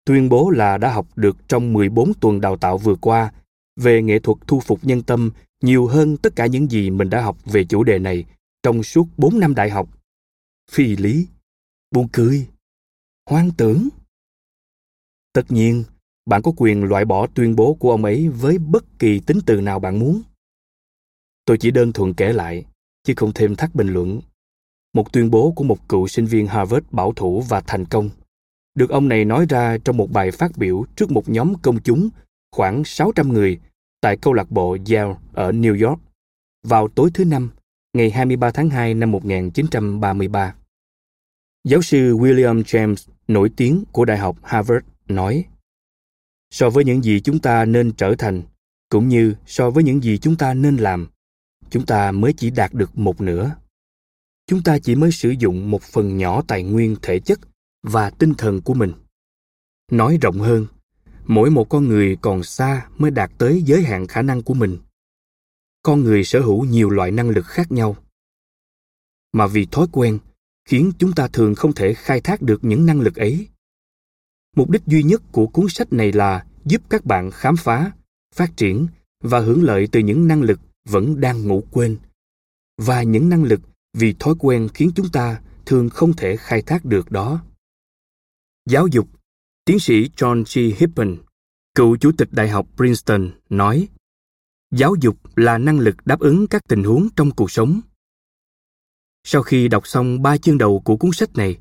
[0.05, 3.33] tuyên bố là đã học được trong 14 tuần đào tạo vừa qua
[3.77, 5.31] về nghệ thuật thu phục nhân tâm
[5.63, 8.25] nhiều hơn tất cả những gì mình đã học về chủ đề này
[8.63, 9.89] trong suốt 4 năm đại học.
[10.71, 11.27] Phi lý,
[11.91, 12.49] buồn cười,
[13.31, 13.89] hoang tưởng.
[15.33, 15.85] Tất nhiên,
[16.27, 19.61] bạn có quyền loại bỏ tuyên bố của ông ấy với bất kỳ tính từ
[19.61, 20.23] nào bạn muốn.
[21.45, 22.65] Tôi chỉ đơn thuần kể lại,
[23.05, 24.21] chứ không thêm thắt bình luận
[24.95, 28.11] một tuyên bố của một cựu sinh viên Harvard bảo thủ và thành công,
[28.75, 32.09] được ông này nói ra trong một bài phát biểu trước một nhóm công chúng
[32.53, 33.59] khoảng 600 người
[34.01, 36.01] tại câu lạc bộ Yale ở New York
[36.63, 37.51] vào tối thứ Năm,
[37.93, 40.55] ngày 23 tháng 2 năm 1933.
[41.65, 45.45] Giáo sư William James, nổi tiếng của Đại học Harvard, nói
[46.51, 48.43] So với những gì chúng ta nên trở thành,
[48.89, 51.09] cũng như so với những gì chúng ta nên làm,
[51.71, 53.55] chúng ta mới chỉ đạt được một nửa
[54.49, 57.41] chúng ta chỉ mới sử dụng một phần nhỏ tài nguyên thể chất
[57.83, 58.93] và tinh thần của mình.
[59.91, 60.67] Nói rộng hơn,
[61.27, 64.79] mỗi một con người còn xa mới đạt tới giới hạn khả năng của mình.
[65.83, 67.97] Con người sở hữu nhiều loại năng lực khác nhau.
[69.33, 70.19] Mà vì thói quen
[70.65, 73.49] khiến chúng ta thường không thể khai thác được những năng lực ấy.
[74.57, 77.93] Mục đích duy nhất của cuốn sách này là giúp các bạn khám phá,
[78.35, 78.87] phát triển
[79.21, 81.99] và hưởng lợi từ những năng lực vẫn đang ngủ quên.
[82.77, 83.61] Và những năng lực
[83.93, 87.45] vì thói quen khiến chúng ta thường không thể khai thác được đó.
[88.67, 89.09] Giáo dục,
[89.65, 90.77] tiến sĩ John G.
[90.79, 91.17] Hippen,
[91.75, 93.89] cựu chủ tịch Đại học Princeton, nói
[94.71, 97.81] Giáo dục là năng lực đáp ứng các tình huống trong cuộc sống.
[99.25, 101.59] sau khi đọc xong ba chương đầu của cuốn sách này,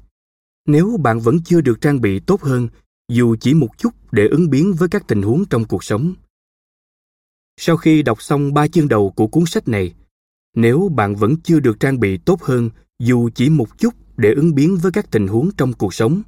[0.66, 2.68] nếu bạn vẫn chưa được trang bị tốt hơn
[3.10, 6.14] dù chỉ một chút để ứng biến với các tình huống trong cuộc sống.
[7.58, 9.94] Sau khi đọc xong ba chương đầu của cuốn sách này,
[10.58, 14.56] nếu bạn vẫn chưa được trang bị tốt hơn dù chỉ một chút để ứng
[14.56, 16.22] biến với các tình huống trong cuộc sống,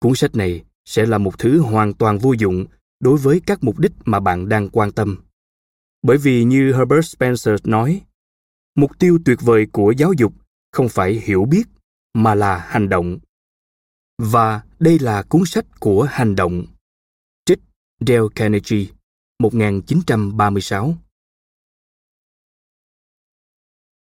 [0.00, 2.66] cuốn sách này sẽ là một thứ hoàn toàn vô dụng
[3.00, 5.18] đối với các mục đích mà bạn đang quan tâm.
[6.02, 8.00] Bởi vì như Herbert Spencer nói,
[8.74, 10.32] mục tiêu tuyệt vời của giáo dục
[10.72, 11.68] không phải hiểu biết
[12.14, 13.18] mà là hành động.
[14.22, 16.66] Và đây là cuốn sách của hành động.
[17.44, 17.60] Trích
[18.00, 18.86] Dale Carnegie,
[19.38, 20.94] 1936.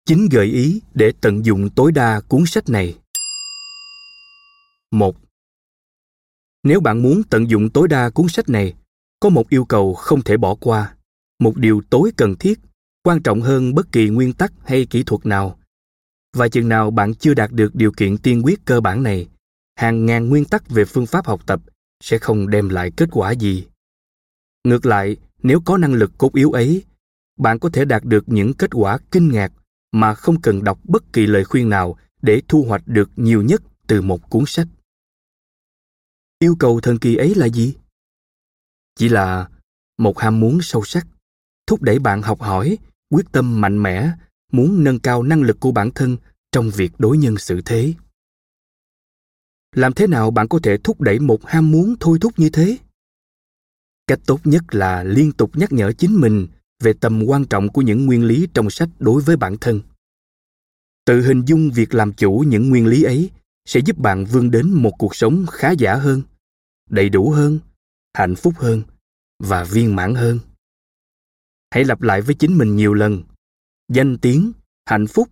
[0.06, 2.98] Chính gợi ý để tận dụng tối đa cuốn sách này.
[4.90, 5.16] Một.
[6.62, 8.74] Nếu bạn muốn tận dụng tối đa cuốn sách này,
[9.20, 10.94] có một yêu cầu không thể bỏ qua,
[11.38, 12.60] một điều tối cần thiết,
[13.02, 15.58] quan trọng hơn bất kỳ nguyên tắc hay kỹ thuật nào.
[16.36, 19.28] Và chừng nào bạn chưa đạt được điều kiện tiên quyết cơ bản này,
[19.76, 21.60] hàng ngàn nguyên tắc về phương pháp học tập
[22.00, 23.66] sẽ không đem lại kết quả gì.
[24.64, 26.84] Ngược lại, nếu có năng lực cốt yếu ấy,
[27.38, 29.52] bạn có thể đạt được những kết quả kinh ngạc
[29.92, 33.62] mà không cần đọc bất kỳ lời khuyên nào để thu hoạch được nhiều nhất
[33.87, 34.66] từ một cuốn sách.
[36.38, 37.74] Yêu cầu thần kỳ ấy là gì?
[38.94, 39.48] Chỉ là
[39.98, 41.07] một ham muốn sâu sắc,
[41.66, 42.78] thúc đẩy bạn học hỏi,
[43.11, 44.12] quyết tâm mạnh mẽ,
[44.52, 46.16] muốn nâng cao năng lực của bản thân
[46.52, 47.94] trong việc đối nhân xử thế
[49.72, 52.78] làm thế nào bạn có thể thúc đẩy một ham muốn thôi thúc như thế
[54.07, 56.48] cách tốt nhất là liên tục nhắc nhở chính mình
[56.82, 59.80] về tầm quan trọng của những nguyên lý trong sách đối với bản thân
[61.04, 63.30] tự hình dung việc làm chủ những nguyên lý ấy
[63.64, 66.22] sẽ giúp bạn vươn đến một cuộc sống khá giả hơn,
[66.90, 67.58] đầy đủ hơn,
[68.14, 68.82] hạnh phúc hơn
[69.38, 70.38] và viên mãn hơn
[71.72, 73.22] hãy lặp lại với chính mình nhiều lần
[73.88, 74.52] danh tiếng,
[74.86, 75.28] hạnh phúc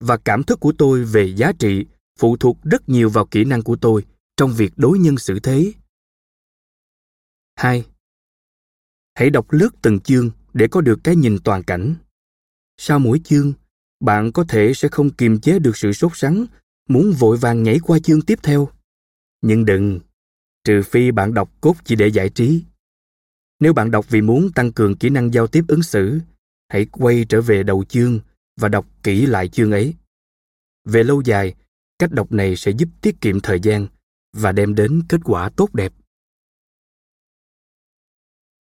[0.00, 1.86] và cảm thức của tôi về giá trị
[2.18, 4.04] phụ thuộc rất nhiều vào kỹ năng của tôi
[4.36, 5.72] trong việc đối nhân xử thế.
[7.56, 7.84] 2.
[9.14, 11.94] Hãy đọc lướt từng chương để có được cái nhìn toàn cảnh.
[12.76, 13.52] Sau mỗi chương,
[14.00, 16.46] bạn có thể sẽ không kiềm chế được sự sốt sắng,
[16.88, 18.68] muốn vội vàng nhảy qua chương tiếp theo.
[19.42, 20.00] Nhưng đừng,
[20.64, 22.62] trừ phi bạn đọc cốt chỉ để giải trí.
[23.60, 26.20] Nếu bạn đọc vì muốn tăng cường kỹ năng giao tiếp ứng xử,
[26.68, 28.20] hãy quay trở về đầu chương
[28.60, 29.94] và đọc kỹ lại chương ấy.
[30.84, 31.54] Về lâu dài,
[31.98, 33.86] cách đọc này sẽ giúp tiết kiệm thời gian
[34.32, 35.92] và đem đến kết quả tốt đẹp.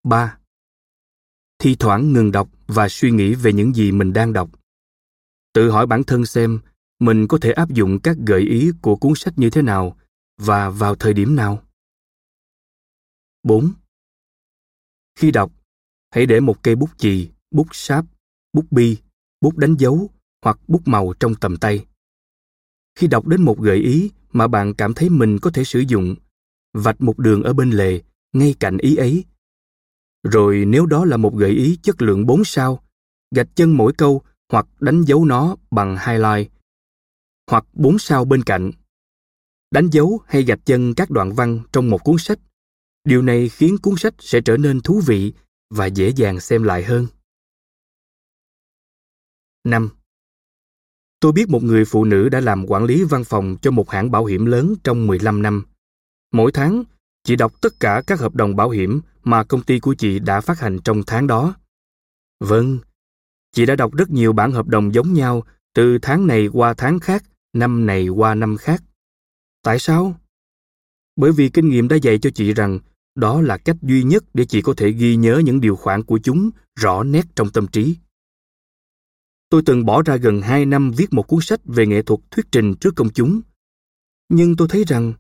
[0.03, 0.38] 3.
[1.59, 4.51] Thi thoảng ngừng đọc và suy nghĩ về những gì mình đang đọc.
[5.53, 6.61] Tự hỏi bản thân xem
[6.99, 9.97] mình có thể áp dụng các gợi ý của cuốn sách như thế nào
[10.37, 11.62] và vào thời điểm nào.
[13.42, 13.73] 4.
[15.18, 15.53] Khi đọc,
[16.11, 18.05] hãy để một cây bút chì, bút sáp,
[18.53, 18.97] bút bi,
[19.40, 20.11] bút đánh dấu
[20.42, 21.87] hoặc bút màu trong tầm tay
[22.99, 26.16] khi đọc đến một gợi ý mà bạn cảm thấy mình có thể sử dụng
[26.73, 28.01] vạch một đường ở bên lề
[28.33, 29.25] ngay cạnh ý ấy
[30.32, 32.82] rồi nếu đó là một gợi ý chất lượng 4 sao
[33.34, 36.52] gạch chân mỗi câu hoặc đánh dấu nó bằng highlight
[37.50, 38.70] hoặc 4 sao bên cạnh
[39.70, 42.38] đánh dấu hay gạch chân các đoạn văn trong một cuốn sách
[43.04, 45.32] điều này khiến cuốn sách sẽ trở nên thú vị
[45.70, 47.06] và dễ dàng xem lại hơn
[49.68, 49.88] 5.
[51.20, 54.10] Tôi biết một người phụ nữ đã làm quản lý văn phòng cho một hãng
[54.10, 55.64] bảo hiểm lớn trong 15 năm.
[56.32, 56.84] Mỗi tháng,
[57.28, 60.40] chị đọc tất cả các hợp đồng bảo hiểm mà công ty của chị đã
[60.40, 61.54] phát hành trong tháng đó.
[62.40, 62.78] Vâng,
[63.52, 65.42] chị đã đọc rất nhiều bản hợp đồng giống nhau
[65.74, 68.82] từ tháng này qua tháng khác, năm này qua năm khác.
[69.62, 70.20] Tại sao?
[71.16, 72.78] Bởi vì kinh nghiệm đã dạy cho chị rằng
[73.14, 76.18] đó là cách duy nhất để chị có thể ghi nhớ những điều khoản của
[76.22, 77.96] chúng rõ nét trong tâm trí.
[79.50, 82.46] Tôi từng bỏ ra gần 2 năm viết một cuốn sách về nghệ thuật thuyết
[82.52, 83.40] trình trước công chúng.
[84.28, 85.12] Nhưng tôi thấy rằng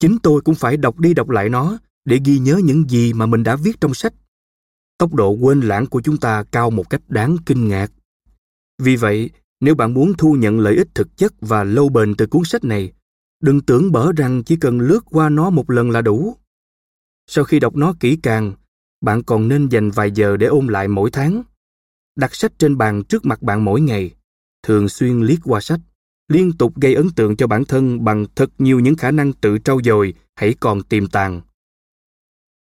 [0.00, 3.26] chính tôi cũng phải đọc đi đọc lại nó để ghi nhớ những gì mà
[3.26, 4.14] mình đã viết trong sách.
[4.98, 7.92] Tốc độ quên lãng của chúng ta cao một cách đáng kinh ngạc.
[8.78, 12.26] Vì vậy, nếu bạn muốn thu nhận lợi ích thực chất và lâu bền từ
[12.26, 12.92] cuốn sách này,
[13.42, 16.36] đừng tưởng bở rằng chỉ cần lướt qua nó một lần là đủ.
[17.26, 18.52] Sau khi đọc nó kỹ càng,
[19.00, 21.42] bạn còn nên dành vài giờ để ôn lại mỗi tháng
[22.20, 24.10] đặt sách trên bàn trước mặt bạn mỗi ngày,
[24.62, 25.80] thường xuyên liếc qua sách,
[26.30, 29.58] liên tục gây ấn tượng cho bản thân bằng thật nhiều những khả năng tự
[29.64, 31.40] trau dồi hãy còn tiềm tàng.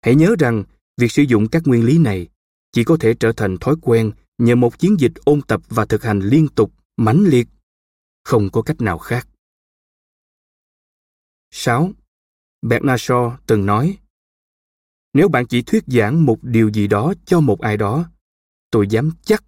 [0.02, 0.64] Hãy nhớ rằng,
[0.98, 2.28] việc sử dụng các nguyên lý này
[2.72, 6.04] chỉ có thể trở thành thói quen nhờ một chiến dịch ôn tập và thực
[6.04, 7.48] hành liên tục, mãnh liệt.
[8.24, 9.28] Không có cách nào khác.
[11.52, 11.92] 6.
[12.62, 13.98] Bernard Shaw từng nói,
[15.14, 18.12] nếu bạn chỉ thuyết giảng một điều gì đó cho một ai đó
[18.72, 19.44] tôi dám chắc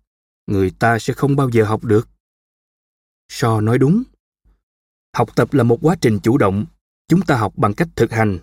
[0.47, 2.09] người ta sẽ không bao giờ học được
[3.33, 4.03] So nói đúng.
[5.15, 6.65] Học tập là một quá trình chủ động,
[7.07, 8.39] chúng ta học bằng cách thực hành.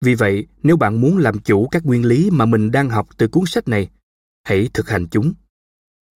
[0.00, 3.28] Vì vậy, nếu bạn muốn làm chủ các nguyên lý mà mình đang học từ
[3.28, 3.90] cuốn sách này,
[4.44, 5.32] hãy thực hành chúng.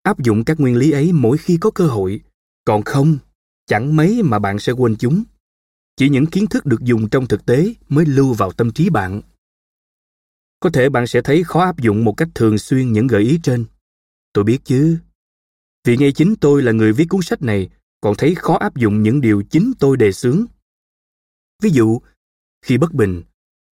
[0.03, 2.21] Áp dụng các nguyên lý ấy mỗi khi có cơ hội,
[2.65, 3.17] còn không,
[3.65, 5.23] chẳng mấy mà bạn sẽ quên chúng.
[5.95, 9.21] Chỉ những kiến thức được dùng trong thực tế mới lưu vào tâm trí bạn.
[10.59, 13.39] Có thể bạn sẽ thấy khó áp dụng một cách thường xuyên những gợi ý
[13.43, 13.65] trên.
[14.33, 14.97] Tôi biết chứ.
[15.83, 17.69] Vì ngay chính tôi là người viết cuốn sách này
[18.05, 20.45] còn thấy khó áp dụng những điều chính tôi đề xướng.
[21.61, 21.99] Ví dụ,
[22.65, 23.23] khi bất bình,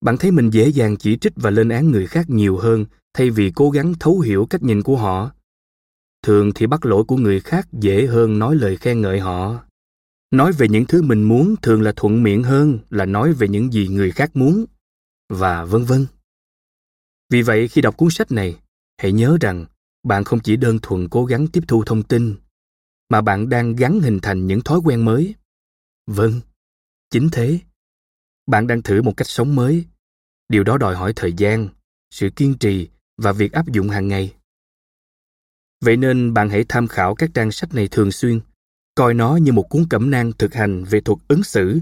[0.02, 3.30] bạn thấy mình dễ dàng chỉ trích và lên án người khác nhiều hơn thay
[3.30, 5.32] vì cố gắng thấu hiểu cách nhìn của họ.
[6.24, 9.64] Thường thì bắt lỗi của người khác dễ hơn nói lời khen ngợi họ.
[10.32, 13.74] Nói về những thứ mình muốn thường là thuận miệng hơn là nói về những
[13.74, 14.66] gì người khác muốn,
[15.30, 16.06] và vân vân.
[17.30, 18.60] Vì vậy khi đọc cuốn sách này,
[18.98, 19.66] hãy nhớ rằng
[20.04, 22.36] bạn không chỉ đơn thuần cố gắng tiếp thu thông tin
[23.10, 25.36] mà bạn đang gắn hình thành những thói quen mới.
[26.08, 26.42] Vâng
[27.14, 27.60] chính thế.
[28.48, 29.86] Bạn đang thử một cách sống mới.
[30.50, 31.70] Điều đó đòi hỏi thời gian,
[32.12, 34.34] sự kiên trì và việc áp dụng hàng ngày.
[35.82, 38.40] Vậy nên bạn hãy tham khảo các trang sách này thường xuyên.
[38.96, 41.80] Coi nó như một cuốn cẩm nang thực hành về thuật ứng xử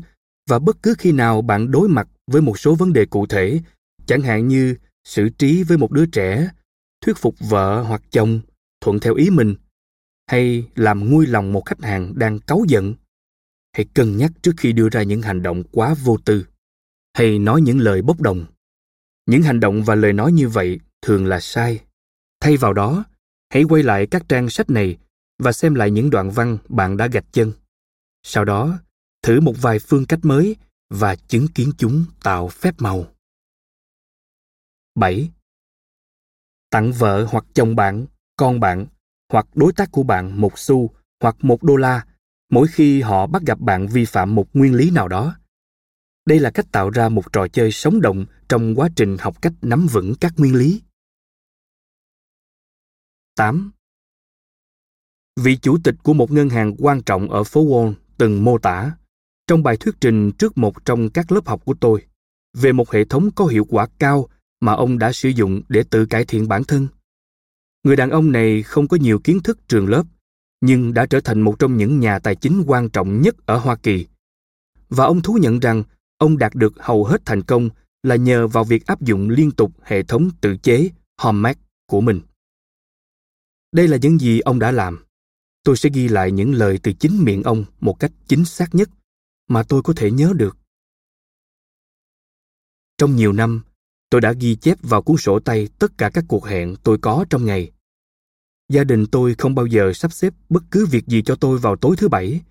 [0.49, 3.59] và bất cứ khi nào bạn đối mặt với một số vấn đề cụ thể,
[4.05, 6.49] chẳng hạn như xử trí với một đứa trẻ,
[7.01, 8.39] thuyết phục vợ hoặc chồng,
[8.81, 9.55] thuận theo ý mình
[10.31, 12.95] hay làm nguôi lòng một khách hàng đang cáu giận?
[13.73, 16.47] Hãy cân nhắc trước khi đưa ra những hành động quá vô tư.
[17.13, 18.45] Hay nói những lời bốc đồng.
[19.25, 21.79] Những hành động và lời nói như vậy thường là sai.
[22.39, 23.03] Thay vào đó
[23.49, 24.97] hãy quay lại các trang sách này
[25.39, 27.53] và xem lại những đoạn văn bạn đã gạch chân.
[28.23, 28.79] Sau đó
[29.23, 30.55] thử một vài phương cách mới
[30.89, 33.07] và chứng kiến chúng tạo phép màu.
[34.95, 35.29] 7.
[36.69, 38.85] Tặng vợ hoặc chồng bạn, con bạn
[39.31, 40.89] hoặc đối tác của bạn một xu
[41.21, 42.05] hoặc một đô la
[42.49, 45.35] mỗi khi họ bắt gặp bạn vi phạm một nguyên lý nào đó.
[46.25, 49.53] Đây là cách tạo ra một trò chơi sống động trong quá trình học cách
[49.61, 50.81] nắm vững các nguyên lý.
[53.35, 53.71] 8.
[55.39, 58.91] Vị chủ tịch của một ngân hàng quan trọng ở phố Wall từng mô tả
[59.47, 62.05] trong bài thuyết trình trước một trong các lớp học của tôi
[62.53, 64.27] về một hệ thống có hiệu quả cao
[64.59, 66.87] mà ông đã sử dụng để tự cải thiện bản thân
[67.83, 70.03] Người đàn ông này không có nhiều kiến thức trường lớp,
[70.61, 73.75] nhưng đã trở thành một trong những nhà tài chính quan trọng nhất ở Hoa
[73.75, 74.07] Kỳ.
[74.89, 75.83] Và ông thú nhận rằng
[76.17, 77.69] ông đạt được hầu hết thành công
[78.03, 82.21] là nhờ vào việc áp dụng liên tục hệ thống tự chế Homemac của mình.
[83.71, 85.05] Đây là những gì ông đã làm.
[85.63, 88.89] Tôi sẽ ghi lại những lời từ chính miệng ông một cách chính xác nhất
[89.47, 90.57] mà tôi có thể nhớ được.
[92.97, 93.61] Trong nhiều năm,
[94.11, 97.25] Tôi đã ghi chép vào cuốn sổ tay tất cả các cuộc hẹn tôi có
[97.29, 97.71] trong ngày.
[98.69, 101.75] Gia đình tôi không bao giờ sắp xếp bất cứ việc gì cho tôi vào
[101.75, 102.41] tối thứ bảy,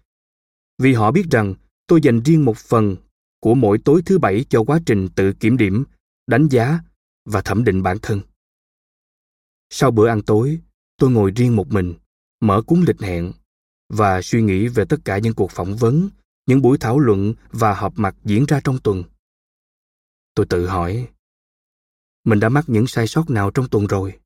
[0.78, 1.54] vì họ biết rằng
[1.86, 2.96] tôi dành riêng một phần
[3.40, 5.84] của mỗi tối thứ bảy cho quá trình tự kiểm điểm,
[6.26, 6.80] đánh giá
[7.24, 8.20] và thẩm định bản thân.
[9.70, 10.58] Sau bữa ăn tối,
[10.96, 11.94] tôi ngồi riêng một mình,
[12.40, 13.32] mở cuốn lịch hẹn
[13.88, 16.08] và suy nghĩ về tất cả những cuộc phỏng vấn,
[16.46, 19.04] những buổi thảo luận và họp mặt diễn ra trong tuần.
[20.34, 21.08] Tôi tự hỏi,
[22.24, 24.18] mình đã mắc những sai sót nào trong tuần rồi?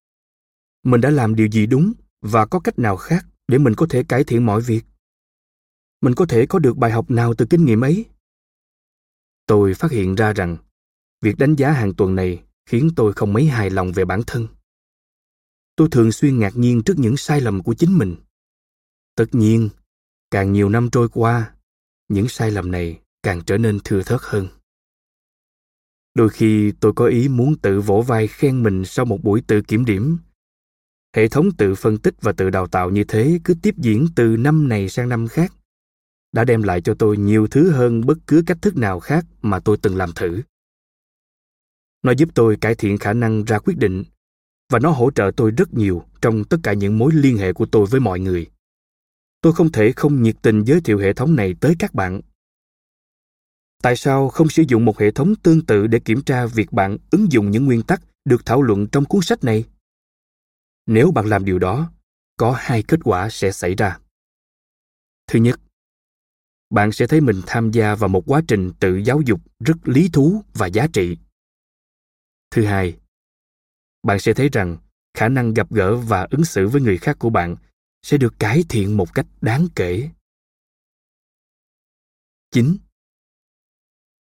[0.83, 4.03] Mình đã làm điều gì đúng và có cách nào khác để mình có thể
[4.03, 4.83] cải thiện mọi việc?
[6.01, 8.05] Mình có thể có được bài học nào từ kinh nghiệm ấy?
[9.47, 10.57] Tôi phát hiện ra rằng,
[11.21, 14.47] việc đánh giá hàng tuần này khiến tôi không mấy hài lòng về bản thân.
[15.77, 18.17] Tôi thường xuyên ngạc nhiên trước những sai lầm của chính mình.
[19.15, 19.69] Tất nhiên,
[20.31, 21.55] càng nhiều năm trôi qua,
[22.09, 24.49] những sai lầm này càng trở nên thưa thớt hơn
[26.15, 29.63] đôi khi tôi có ý muốn tự vỗ vai khen mình sau một buổi tự
[29.63, 30.19] kiểm điểm.
[31.17, 34.37] Hệ thống tự phân tích và tự đào tạo như thế cứ tiếp diễn từ
[34.37, 35.53] năm này sang năm khác,
[36.33, 39.61] đã đem lại cho tôi nhiều thứ hơn bất cứ cách thức nào khác mà
[39.61, 40.43] tôi từng làm thử.
[42.03, 44.05] Nó giúp tôi cải thiện khả năng ra quyết định,
[44.73, 47.67] và nó hỗ trợ tôi rất nhiều trong tất cả những mối liên hệ của
[47.67, 48.47] tôi với mọi người.
[49.41, 52.21] Tôi không thể không nhiệt tình giới thiệu hệ thống này tới các bạn
[53.85, 56.99] tại sao không sử dụng một hệ thống tương tự để kiểm tra việc bạn
[57.11, 59.65] ứng dụng những nguyên tắc được thảo luận trong cuốn sách này?
[60.87, 61.93] Nếu bạn làm điều đó,
[62.37, 63.99] có hai kết quả sẽ xảy ra.
[65.27, 65.61] Thứ nhất,
[66.71, 70.09] bạn sẽ thấy mình tham gia vào một quá trình tự giáo dục rất lý
[70.13, 71.17] thú và giá trị.
[72.51, 72.97] Thứ hai,
[74.03, 74.77] bạn sẽ thấy rằng
[75.15, 77.57] khả năng gặp gỡ và ứng xử với người khác của bạn
[78.03, 80.11] sẽ được cải thiện một cách đáng kể.
[82.51, 82.77] 9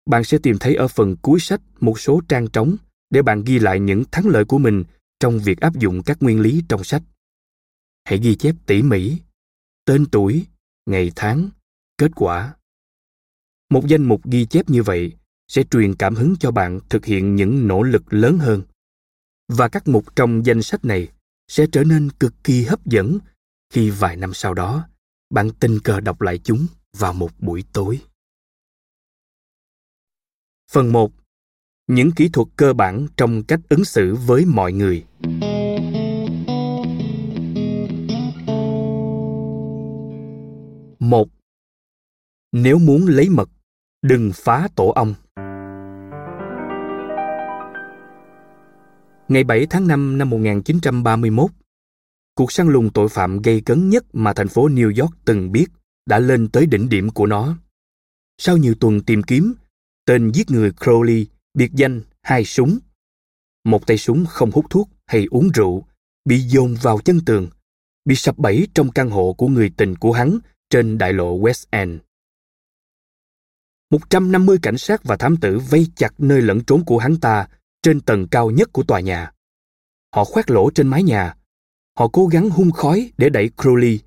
[0.07, 2.77] bạn sẽ tìm thấy ở phần cuối sách một số trang trống
[3.11, 4.85] để bạn ghi lại những thắng lợi của mình
[5.21, 7.03] trong việc áp dụng các nguyên lý trong sách.
[8.05, 9.17] Hãy ghi chép tỉ mỉ,
[9.85, 10.47] tên tuổi,
[10.87, 11.49] ngày tháng,
[11.99, 12.55] kết quả.
[13.71, 15.13] Một danh mục ghi chép như vậy
[15.49, 18.63] sẽ truyền cảm hứng cho bạn thực hiện những nỗ lực lớn hơn.
[19.49, 21.09] Và các mục trong danh sách này
[21.49, 23.19] sẽ trở nên cực kỳ hấp dẫn
[23.73, 24.89] khi vài năm sau đó
[25.31, 28.01] bạn tình cờ đọc lại chúng vào một buổi tối.
[30.73, 31.13] Phần 1.
[31.87, 35.05] Những kỹ thuật cơ bản trong cách ứng xử với mọi người.
[40.99, 41.29] Một.
[42.53, 43.49] Nếu muốn lấy mật,
[44.03, 45.15] đừng phá tổ ong.
[49.29, 51.51] Ngày 7 tháng 5 năm 1931,
[52.35, 55.67] cuộc săn lùng tội phạm gây cấn nhất mà thành phố New York từng biết
[56.07, 57.57] đã lên tới đỉnh điểm của nó.
[58.39, 59.55] Sau nhiều tuần tìm kiếm,
[60.07, 62.79] tên giết người Crowley, biệt danh hai súng.
[63.65, 65.85] Một tay súng không hút thuốc hay uống rượu,
[66.25, 67.51] bị dồn vào chân tường,
[68.05, 70.39] bị sập bẫy trong căn hộ của người tình của hắn
[70.71, 72.01] trên đại lộ West End.
[73.91, 77.49] 150 cảnh sát và thám tử vây chặt nơi lẫn trốn của hắn ta
[77.83, 79.33] trên tầng cao nhất của tòa nhà.
[80.15, 81.37] Họ khoét lỗ trên mái nhà.
[81.99, 83.99] Họ cố gắng hung khói để đẩy Crowley,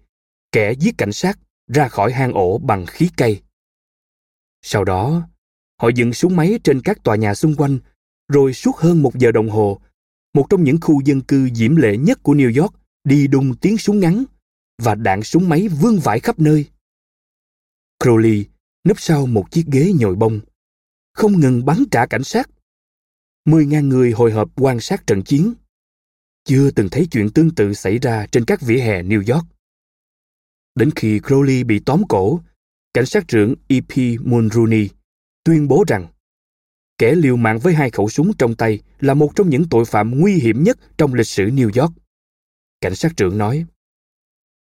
[0.51, 3.41] kẻ giết cảnh sát, ra khỏi hang ổ bằng khí cây.
[4.61, 5.29] Sau đó,
[5.79, 7.79] họ dựng súng máy trên các tòa nhà xung quanh,
[8.27, 9.81] rồi suốt hơn một giờ đồng hồ,
[10.33, 12.73] một trong những khu dân cư diễm lệ nhất của New York
[13.03, 14.23] đi đùng tiếng súng ngắn
[14.81, 16.65] và đạn súng máy vương vãi khắp nơi.
[18.03, 18.43] Crowley
[18.83, 20.39] nấp sau một chiếc ghế nhồi bông,
[21.13, 22.49] không ngừng bắn trả cảnh sát.
[23.45, 25.53] Mười ngàn người hồi hộp quan sát trận chiến.
[26.45, 29.45] Chưa từng thấy chuyện tương tự xảy ra trên các vỉa hè New York.
[30.75, 32.39] Đến khi Crowley bị tóm cổ,
[32.93, 34.21] cảnh sát trưởng E.P.
[34.25, 34.89] Mulrooney
[35.43, 36.07] tuyên bố rằng
[36.97, 40.19] kẻ liều mạng với hai khẩu súng trong tay là một trong những tội phạm
[40.19, 41.93] nguy hiểm nhất trong lịch sử New York.
[42.81, 43.65] Cảnh sát trưởng nói,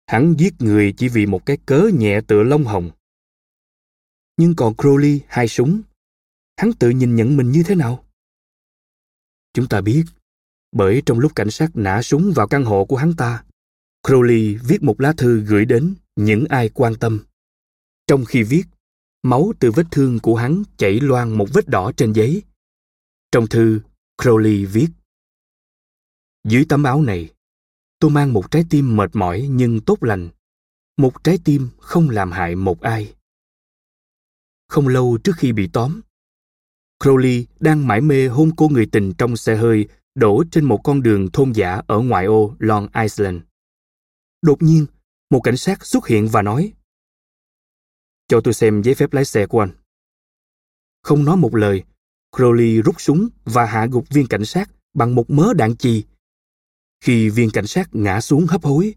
[0.08, 2.92] hắn giết người chỉ vì một cái cớ nhẹ tựa lông hồng.
[4.38, 5.82] Nhưng còn Crowley hai súng,
[6.58, 8.06] hắn tự nhìn nhận mình như thế nào?
[9.54, 10.04] Chúng ta biết,
[10.72, 13.44] bởi trong lúc cảnh sát nã súng vào căn hộ của hắn ta,
[14.04, 17.24] Crowley viết một lá thư gửi đến những ai quan tâm.
[18.08, 18.64] Trong khi viết,
[19.26, 22.44] máu từ vết thương của hắn chảy loang một vết đỏ trên giấy.
[23.32, 23.80] Trong thư,
[24.22, 24.88] Crowley viết
[26.48, 27.30] Dưới tấm áo này,
[28.00, 30.30] tôi mang một trái tim mệt mỏi nhưng tốt lành,
[30.98, 33.14] một trái tim không làm hại một ai.
[34.68, 36.02] Không lâu trước khi bị tóm,
[37.04, 41.04] Crowley đang mải mê hôn cô người tình trong xe hơi đổ trên một con
[41.04, 43.42] đường thôn giả ở ngoại ô Long Island.
[44.42, 44.86] Đột nhiên,
[45.30, 46.74] một cảnh sát xuất hiện và nói
[48.28, 49.72] cho tôi xem giấy phép lái xe của anh.
[51.02, 51.84] Không nói một lời,
[52.32, 56.04] Crowley rút súng và hạ gục viên cảnh sát bằng một mớ đạn chì.
[57.02, 58.96] Khi viên cảnh sát ngã xuống hấp hối,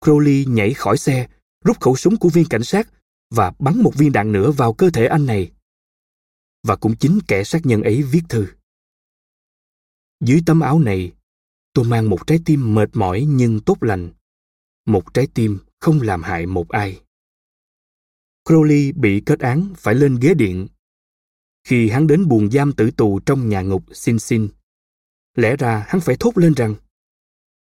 [0.00, 1.28] Crowley nhảy khỏi xe,
[1.64, 2.88] rút khẩu súng của viên cảnh sát
[3.30, 5.52] và bắn một viên đạn nữa vào cơ thể anh này.
[6.62, 8.46] Và cũng chính kẻ sát nhân ấy viết thư.
[10.20, 11.12] Dưới tấm áo này,
[11.72, 14.10] tôi mang một trái tim mệt mỏi nhưng tốt lành
[14.88, 17.00] một trái tim không làm hại một ai.
[18.48, 20.68] Crowley bị kết án phải lên ghế điện.
[21.64, 24.48] Khi hắn đến buồng giam tử tù trong nhà ngục Sin Sin,
[25.34, 26.74] lẽ ra hắn phải thốt lên rằng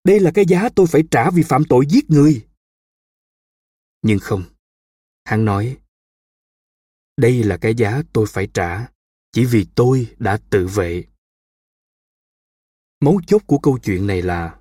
[0.03, 2.45] đây là cái giá tôi phải trả vì phạm tội giết người.
[4.01, 4.43] Nhưng không,
[5.25, 5.77] hắn nói
[7.17, 8.87] đây là cái giá tôi phải trả
[9.31, 11.03] chỉ vì tôi đã tự vệ.
[12.99, 14.59] Mấu chốt của câu chuyện này là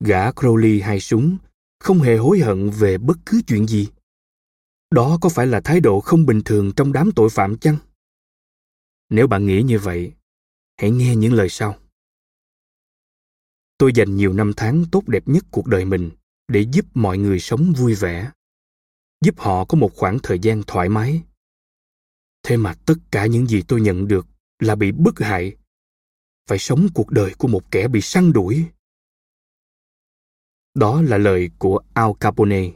[0.00, 1.38] gã Crowley hai súng
[1.78, 3.88] không hề hối hận về bất cứ chuyện gì
[4.90, 7.76] đó có phải là thái độ không bình thường trong đám tội phạm chăng?
[9.10, 10.12] Nếu bạn nghĩ như vậy
[10.76, 11.78] hãy nghe những lời sau.
[13.78, 16.10] Tôi dành nhiều năm tháng tốt đẹp nhất cuộc đời mình
[16.48, 18.30] để giúp mọi người sống vui vẻ
[19.20, 21.22] giúp họ có một khoảng thời gian thoải mái.
[22.42, 24.26] Thế mà tất cả những gì tôi nhận được
[24.58, 25.56] là bị bức hại.
[26.48, 28.64] Phải sống cuộc đời của một kẻ bị săn đuổi.
[30.74, 32.70] Đó là lời của Al Capone.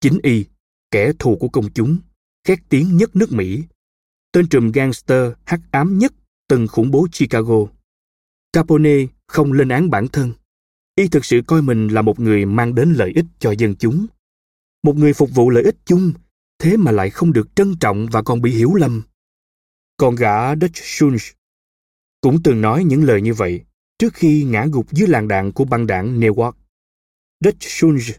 [0.00, 0.44] Chính y,
[0.92, 1.98] kẻ thù của công chúng,
[2.44, 3.62] khét tiếng nhất nước Mỹ,
[4.32, 6.12] tên trùm gangster hắc ám nhất
[6.48, 7.66] từng khủng bố Chicago.
[8.52, 10.32] Capone không lên án bản thân.
[10.94, 14.06] Y thực sự coi mình là một người mang đến lợi ích cho dân chúng.
[14.82, 16.12] Một người phục vụ lợi ích chung,
[16.58, 19.02] thế mà lại không được trân trọng và còn bị hiểu lầm.
[19.96, 21.32] Còn gã Dutch Schultz
[22.20, 23.64] cũng từng nói những lời như vậy
[23.98, 26.52] trước khi ngã gục dưới làn đạn của băng đảng Newark.
[27.44, 28.12] Dutch Schultz,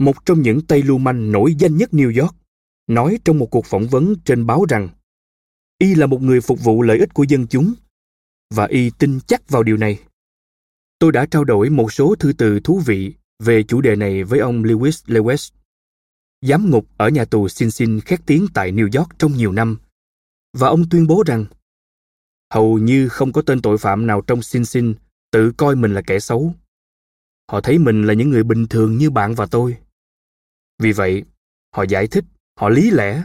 [0.00, 2.34] một trong những tay lưu manh nổi danh nhất New York,
[2.86, 4.88] nói trong một cuộc phỏng vấn trên báo rằng
[5.78, 7.74] y là một người phục vụ lợi ích của dân chúng
[8.54, 9.98] và y tin chắc vào điều này.
[10.98, 14.40] Tôi đã trao đổi một số thư từ thú vị về chủ đề này với
[14.40, 15.50] ông Lewis Lewis.
[16.42, 19.78] giám ngục ở nhà tù Sin Sin khét tiếng tại New York trong nhiều năm.
[20.58, 21.44] Và ông tuyên bố rằng
[22.52, 24.94] hầu như không có tên tội phạm nào trong Sin Sin
[25.30, 26.54] tự coi mình là kẻ xấu.
[27.50, 29.76] Họ thấy mình là những người bình thường như bạn và tôi.
[30.80, 31.24] Vì vậy,
[31.74, 32.24] họ giải thích,
[32.60, 33.24] họ lý lẽ.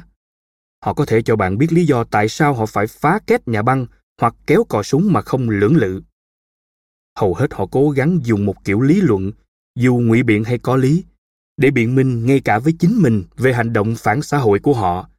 [0.85, 3.61] Họ có thể cho bạn biết lý do tại sao họ phải phá két nhà
[3.61, 3.85] băng
[4.21, 6.01] hoặc kéo cò súng mà không lưỡng lự.
[7.17, 9.31] Hầu hết họ cố gắng dùng một kiểu lý luận,
[9.75, 11.03] dù ngụy biện hay có lý,
[11.57, 14.73] để biện minh ngay cả với chính mình về hành động phản xã hội của
[14.73, 15.09] họ.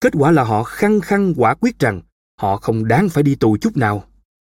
[0.00, 2.00] Kết quả là họ khăng khăng quả quyết rằng
[2.40, 4.04] họ không đáng phải đi tù chút nào.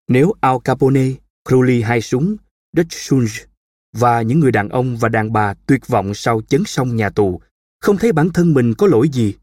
[0.07, 1.05] Nếu Al Capone,
[1.49, 2.38] Crowley hai súng,
[2.77, 3.49] Dutch Sunge
[3.94, 7.42] và những người đàn ông và đàn bà tuyệt vọng sau chấn sông nhà tù
[7.82, 9.36] không thấy bản thân mình có lỗi gì,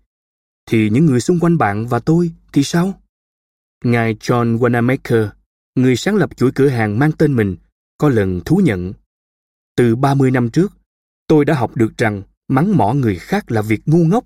[0.66, 3.00] thì những người xung quanh bạn và tôi thì sao?
[3.84, 5.28] Ngài John Wanamaker,
[5.74, 7.56] người sáng lập chuỗi cửa hàng mang tên mình,
[7.98, 8.92] có lần thú nhận.
[9.76, 10.72] Từ 30 năm trước,
[11.26, 14.24] tôi đã học được rằng mắng mỏ người khác là việc ngu ngốc.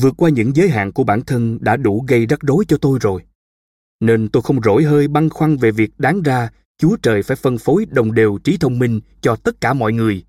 [0.00, 2.98] Vượt qua những giới hạn của bản thân đã đủ gây rắc rối cho tôi
[3.02, 3.22] rồi.
[4.00, 6.50] Nên tôi không rỗi hơi băn khoăn về việc đáng ra
[6.82, 10.24] Chúa Trời phải phân phối đồng đều trí thông minh cho tất cả mọi người.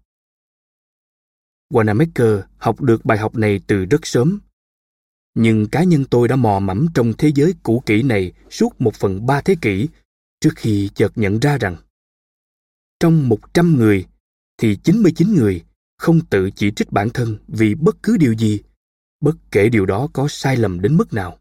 [1.69, 4.39] Wanamaker học được bài học này từ rất sớm.
[5.33, 8.95] Nhưng cá nhân tôi đã mò mẫm trong thế giới cũ kỹ này suốt một
[8.95, 9.87] phần ba thế kỷ
[10.41, 11.77] trước khi chợt nhận ra rằng
[12.99, 14.05] trong một trăm người
[14.57, 15.63] thì 99 người
[15.97, 18.61] không tự chỉ trích bản thân vì bất cứ điều gì,
[19.21, 21.39] bất kể điều đó có sai lầm đến mức nào.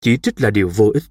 [0.00, 1.02] Chỉ trích là điều vô ích,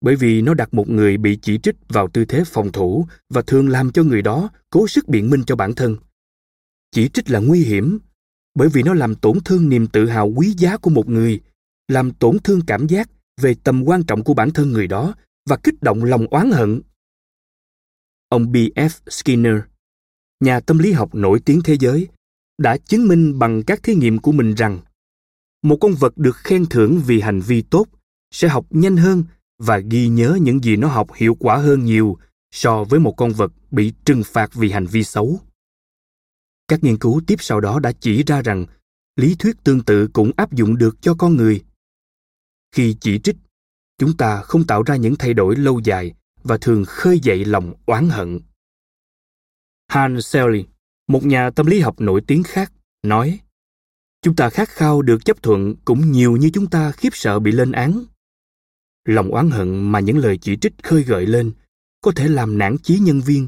[0.00, 3.42] bởi vì nó đặt một người bị chỉ trích vào tư thế phòng thủ và
[3.42, 5.96] thường làm cho người đó cố sức biện minh cho bản thân.
[6.90, 7.98] Chỉ trích là nguy hiểm,
[8.54, 11.40] bởi vì nó làm tổn thương niềm tự hào quý giá của một người,
[11.88, 15.14] làm tổn thương cảm giác về tầm quan trọng của bản thân người đó
[15.48, 16.80] và kích động lòng oán hận
[18.28, 18.88] Ông B.F.
[19.10, 19.56] Skinner,
[20.40, 22.08] nhà tâm lý học nổi tiếng thế giới,
[22.58, 24.80] đã chứng minh bằng các thí nghiệm của mình rằng
[25.62, 27.86] một con vật được khen thưởng vì hành vi tốt
[28.30, 29.24] sẽ học nhanh hơn
[29.58, 32.18] và ghi nhớ những gì nó học hiệu quả hơn nhiều
[32.50, 35.40] so với một con vật bị trừng phạt vì hành vi xấu.
[36.68, 38.66] Các nghiên cứu tiếp sau đó đã chỉ ra rằng
[39.16, 41.64] lý thuyết tương tự cũng áp dụng được cho con người.
[42.72, 43.36] Khi chỉ trích,
[43.98, 47.74] chúng ta không tạo ra những thay đổi lâu dài và thường khơi dậy lòng
[47.86, 48.40] oán hận.
[49.88, 50.64] Hans Selye,
[51.08, 53.40] một nhà tâm lý học nổi tiếng khác, nói
[54.22, 57.52] Chúng ta khát khao được chấp thuận cũng nhiều như chúng ta khiếp sợ bị
[57.52, 58.04] lên án.
[59.08, 61.52] Lòng oán hận mà những lời chỉ trích khơi gợi lên
[62.00, 63.46] có thể làm nản chí nhân viên,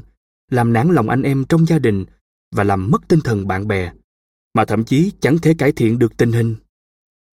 [0.51, 2.05] làm nản lòng anh em trong gia đình
[2.51, 3.91] và làm mất tinh thần bạn bè,
[4.53, 6.55] mà thậm chí chẳng thể cải thiện được tình hình.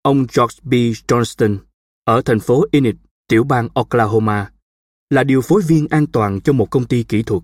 [0.02, 0.72] Ông George B.
[1.08, 1.58] Johnston
[2.04, 2.94] ở thành phố Enid,
[3.28, 4.50] tiểu bang Oklahoma,
[5.10, 7.42] là điều phối viên an toàn cho một công ty kỹ thuật.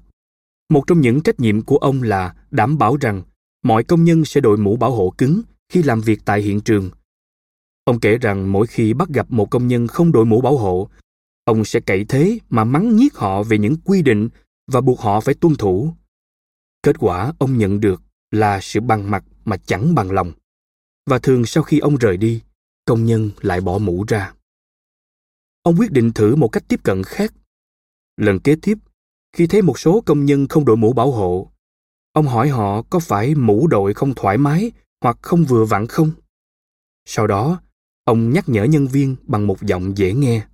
[0.68, 3.22] Một trong những trách nhiệm của ông là đảm bảo rằng
[3.64, 6.90] mọi công nhân sẽ đội mũ bảo hộ cứng khi làm việc tại hiện trường.
[7.84, 10.88] Ông kể rằng mỗi khi bắt gặp một công nhân không đội mũ bảo hộ,
[11.44, 14.28] ông sẽ cậy thế mà mắng nhiếc họ về những quy định
[14.66, 15.92] và buộc họ phải tuân thủ.
[16.82, 20.32] Kết quả ông nhận được là sự bằng mặt mà chẳng bằng lòng.
[21.06, 22.42] Và thường sau khi ông rời đi,
[22.84, 24.32] công nhân lại bỏ mũ ra.
[25.62, 27.32] Ông quyết định thử một cách tiếp cận khác
[28.16, 28.78] Lần kế tiếp,
[29.32, 31.52] khi thấy một số công nhân không đội mũ bảo hộ,
[32.12, 36.10] ông hỏi họ có phải mũ đội không thoải mái hoặc không vừa vặn không?
[37.06, 37.60] Sau đó,
[38.04, 40.46] ông nhắc nhở nhân viên bằng một giọng dễ nghe,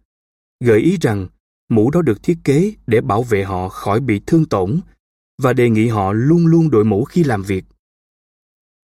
[0.64, 1.26] gợi ý rằng
[1.68, 4.80] mũ đó được thiết kế để bảo vệ họ khỏi bị thương tổn
[5.42, 7.64] và đề nghị họ luôn luôn đội mũ khi làm việc.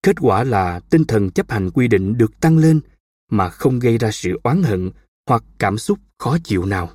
[0.02, 2.80] Kết quả là tinh thần chấp hành quy định được tăng lên
[3.30, 4.90] mà không gây ra sự oán hận
[5.28, 6.90] hoặc cảm xúc khó chịu nào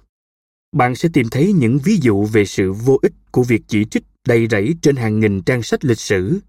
[0.71, 4.03] bạn sẽ tìm thấy những ví dụ về sự vô ích của việc chỉ trích
[4.27, 6.39] đầy rẫy trên hàng nghìn trang sách lịch sử.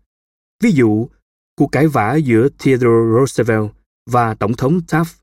[0.63, 1.09] Ví dụ,
[1.57, 3.71] cuộc cãi vã giữa Theodore Roosevelt
[4.11, 5.15] và Tổng thống Taft.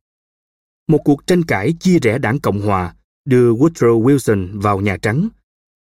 [0.88, 5.30] Một cuộc tranh cãi chia rẽ đảng Cộng Hòa đưa Woodrow Wilson vào Nhà Trắng,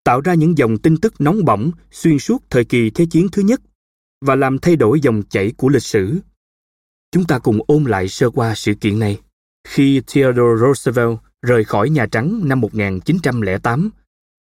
[0.03, 3.41] tạo ra những dòng tin tức nóng bỏng xuyên suốt thời kỳ Thế chiến thứ
[3.41, 3.61] nhất
[4.21, 6.19] và làm thay đổi dòng chảy của lịch sử.
[7.11, 9.19] Chúng ta cùng ôn lại sơ qua sự kiện này.
[9.67, 13.89] Khi Theodore Roosevelt rời khỏi Nhà Trắng năm 1908,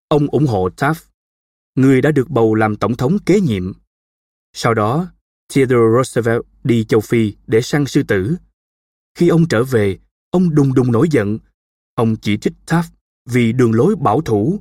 [0.07, 1.03] ông ủng hộ Taft,
[1.76, 3.74] người đã được bầu làm tổng thống kế nhiệm.
[4.53, 5.07] Sau đó,
[5.53, 8.36] Theodore Roosevelt đi châu Phi để săn sư tử.
[9.16, 9.99] Khi ông trở về,
[10.32, 11.39] ông đùng đùng nổi giận.
[11.95, 12.89] Ông chỉ trích Taft
[13.26, 14.59] vì đường lối bảo thủ,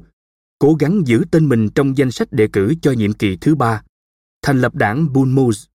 [0.59, 3.82] cố gắng giữ tên mình trong danh sách đề cử cho nhiệm kỳ thứ ba,
[4.42, 5.68] thành lập đảng Bull Moose,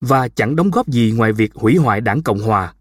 [0.00, 2.74] và chẳng đóng góp gì ngoài việc hủy hoại đảng Cộng Hòa.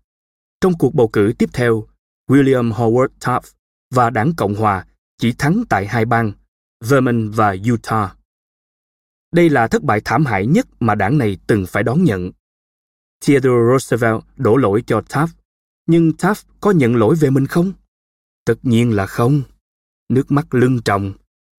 [0.62, 1.88] Trong cuộc bầu cử tiếp theo,
[2.30, 3.54] William Howard Taft
[3.92, 4.86] và đảng Cộng Hòa
[5.18, 6.32] chỉ thắng tại hai bang,
[6.86, 8.18] Vermont và Utah.
[9.32, 12.32] Đây là thất bại thảm hại nhất mà đảng này từng phải đón nhận.
[13.26, 15.28] Theodore Roosevelt đổ lỗi cho Taft,
[15.86, 17.74] nhưng Taft có nhận lỗi về mình không?
[18.46, 19.42] Tất nhiên là không.
[20.10, 21.14] Nước mắt lưng tròng,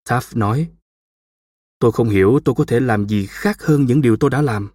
[0.09, 0.71] Taft nói.
[1.79, 4.71] Tôi không hiểu tôi có thể làm gì khác hơn những điều tôi đã làm.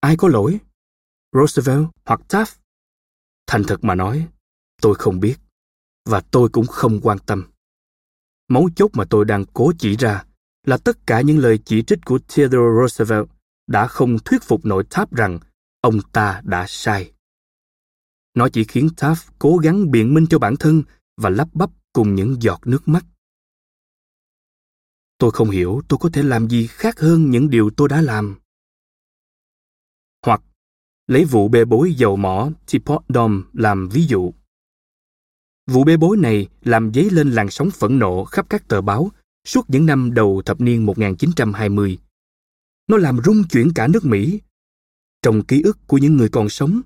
[0.00, 0.58] Ai có lỗi?
[1.32, 2.56] Roosevelt hoặc Taft?
[3.46, 4.28] Thành thật mà nói,
[4.80, 5.36] tôi không biết,
[6.04, 7.44] và tôi cũng không quan tâm.
[8.48, 10.24] Mấu chốt mà tôi đang cố chỉ ra
[10.66, 13.28] là tất cả những lời chỉ trích của Theodore Roosevelt
[13.66, 15.38] đã không thuyết phục nội Tháp rằng
[15.80, 17.12] ông ta đã sai.
[18.34, 20.82] Nó chỉ khiến Tháp cố gắng biện minh cho bản thân
[21.16, 23.04] và lắp bắp cùng những giọt nước mắt.
[25.18, 28.38] Tôi không hiểu tôi có thể làm gì khác hơn những điều tôi đã làm.
[30.26, 30.42] Hoặc
[31.06, 34.32] lấy vụ bê bối dầu mỏ Teapot Dome làm ví dụ.
[35.66, 39.10] Vụ bê bối này làm dấy lên làn sóng phẫn nộ khắp các tờ báo
[39.44, 41.98] suốt những năm đầu thập niên 1920.
[42.92, 44.40] Nó làm rung chuyển cả nước Mỹ.
[45.22, 46.80] Trong ký ức của những người còn sống,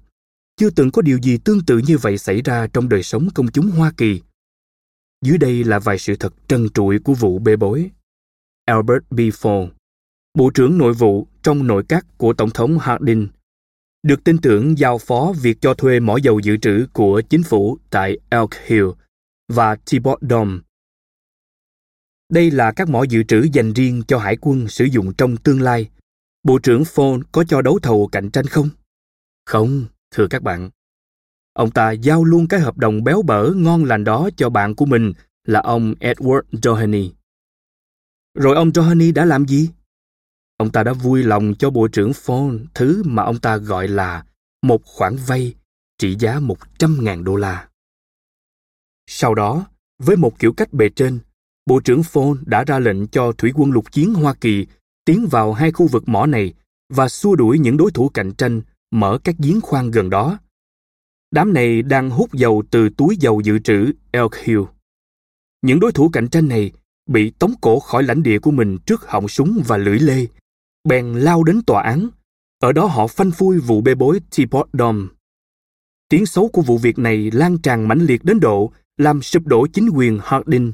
[0.56, 3.50] chưa từng có điều gì tương tự như vậy xảy ra trong đời sống công
[3.50, 4.20] chúng Hoa Kỳ.
[5.24, 7.90] Dưới đây là vài sự thật trần trụi của vụ bê bối.
[8.64, 9.18] Albert B.
[9.18, 9.68] Ford,
[10.34, 13.28] Bộ trưởng Nội vụ trong nội các của Tổng thống Harding,
[14.02, 17.78] được tin tưởng giao phó việc cho thuê mỏ dầu dự trữ của chính phủ
[17.90, 18.86] tại Elk Hill
[19.48, 20.58] và Teapot Dome.
[22.32, 25.60] Đây là các mỏ dự trữ dành riêng cho hải quân sử dụng trong tương
[25.60, 25.90] lai.
[26.46, 28.68] Bộ trưởng Ford có cho đấu thầu cạnh tranh không?
[29.46, 30.70] Không, thưa các bạn.
[31.52, 34.86] Ông ta giao luôn cái hợp đồng béo bở ngon lành đó cho bạn của
[34.86, 35.12] mình
[35.44, 37.12] là ông Edward Doheny.
[38.34, 39.70] Rồi ông Doheny đã làm gì?
[40.56, 44.24] Ông ta đã vui lòng cho Bộ trưởng Ford thứ mà ông ta gọi là
[44.62, 45.54] một khoản vay
[45.98, 47.68] trị giá 100.000 đô la.
[49.06, 49.66] Sau đó,
[49.98, 51.18] với một kiểu cách bề trên,
[51.66, 54.66] Bộ trưởng Ford đã ra lệnh cho thủy quân lục chiến Hoa Kỳ
[55.06, 56.54] tiến vào hai khu vực mỏ này
[56.88, 60.38] và xua đuổi những đối thủ cạnh tranh mở các giếng khoan gần đó.
[61.30, 64.60] Đám này đang hút dầu từ túi dầu dự trữ Elk Hill.
[65.62, 66.72] Những đối thủ cạnh tranh này
[67.06, 70.26] bị tống cổ khỏi lãnh địa của mình trước họng súng và lưỡi lê,
[70.84, 72.08] bèn lao đến tòa án.
[72.58, 75.06] Ở đó họ phanh phui vụ bê bối Teapot Dome.
[76.08, 79.66] Tiếng xấu của vụ việc này lan tràn mãnh liệt đến độ làm sụp đổ
[79.66, 80.72] chính quyền Harding,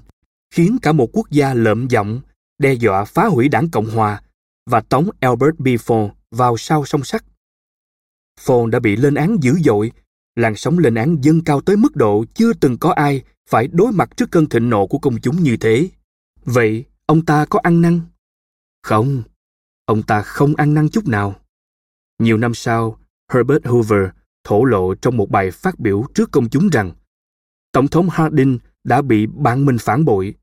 [0.54, 2.20] khiến cả một quốc gia lợm giọng,
[2.62, 4.22] đe dọa phá hủy đảng Cộng Hòa
[4.66, 5.66] và tống Albert B.
[5.66, 7.24] Ford vào sau sông sắt.
[8.40, 9.92] Ford đã bị lên án dữ dội,
[10.36, 13.92] làn sóng lên án dâng cao tới mức độ chưa từng có ai phải đối
[13.92, 15.88] mặt trước cơn thịnh nộ của công chúng như thế.
[16.44, 18.00] Vậy, ông ta có ăn năn?
[18.82, 19.22] Không,
[19.84, 21.34] ông ta không ăn năn chút nào.
[22.18, 22.98] Nhiều năm sau,
[23.32, 24.08] Herbert Hoover
[24.44, 26.92] thổ lộ trong một bài phát biểu trước công chúng rằng
[27.72, 30.34] Tổng thống Harding đã bị bạn mình phản bội.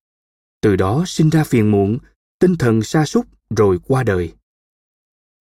[0.61, 1.97] Từ đó sinh ra phiền muộn,
[2.39, 4.33] tinh thần sa sút rồi qua đời.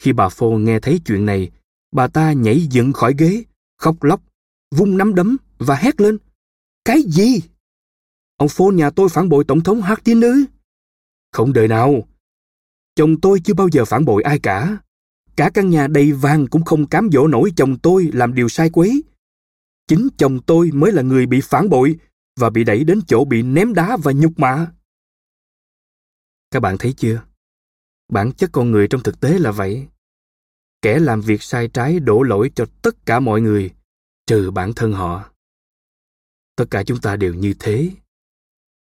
[0.02, 1.50] Khi bà Phô nghe thấy chuyện này,
[1.92, 3.44] bà ta nhảy dựng khỏi ghế,
[3.78, 4.20] khóc lóc,
[4.74, 6.18] vung nắm đấm và hét lên.
[6.84, 7.40] Cái gì?
[8.36, 10.44] Ông Phô nhà tôi phản bội Tổng thống Hardin ư?
[11.32, 12.08] Không đời nào.
[12.94, 14.78] Chồng tôi chưa bao giờ phản bội ai cả.
[15.36, 18.70] Cả căn nhà đầy vàng cũng không cám dỗ nổi chồng tôi làm điều sai
[18.70, 19.02] quấy.
[19.88, 21.98] Chính chồng tôi mới là người bị phản bội
[22.40, 24.72] và bị đẩy đến chỗ bị ném đá và nhục mạ.
[26.50, 27.22] Các bạn thấy chưa?
[28.08, 29.86] Bản chất con người trong thực tế là vậy.
[30.82, 33.70] Kẻ làm việc sai trái đổ lỗi cho tất cả mọi người,
[34.26, 35.30] trừ bản thân họ.
[36.56, 37.90] Tất cả chúng ta đều như thế.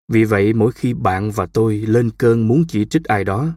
[0.08, 3.54] Vì vậy, mỗi khi bạn và tôi lên cơn muốn chỉ trích ai đó,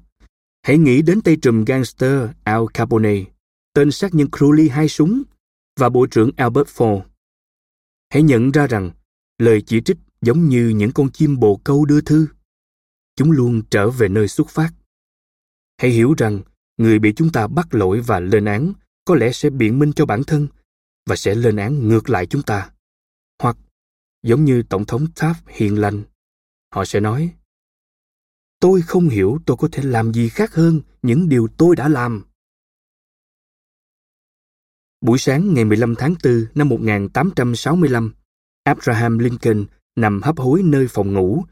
[0.62, 3.24] hãy nghĩ đến tay trùm gangster Al Capone,
[3.72, 5.22] tên sát nhân Crowley hai súng
[5.76, 7.02] và Bộ trưởng Albert Ford.
[8.10, 8.90] Hãy nhận ra rằng
[9.38, 12.26] lời chỉ trích giống như những con chim bồ câu đưa thư.
[13.16, 14.70] Chúng luôn trở về nơi xuất phát.
[15.78, 16.42] Hãy hiểu rằng
[16.76, 18.72] người bị chúng ta bắt lỗi và lên án
[19.04, 20.48] có lẽ sẽ biện minh cho bản thân
[21.06, 22.70] và sẽ lên án ngược lại chúng ta.
[23.42, 23.56] Hoặc,
[24.22, 26.02] giống như Tổng thống Taft hiền lành,
[26.74, 27.34] họ sẽ nói
[28.64, 32.24] tôi không hiểu tôi có thể làm gì khác hơn những điều tôi đã làm.
[35.00, 38.14] Buổi sáng ngày 15 tháng 4 năm 1865,
[38.62, 41.44] Abraham Lincoln nằm hấp hối nơi phòng ngủ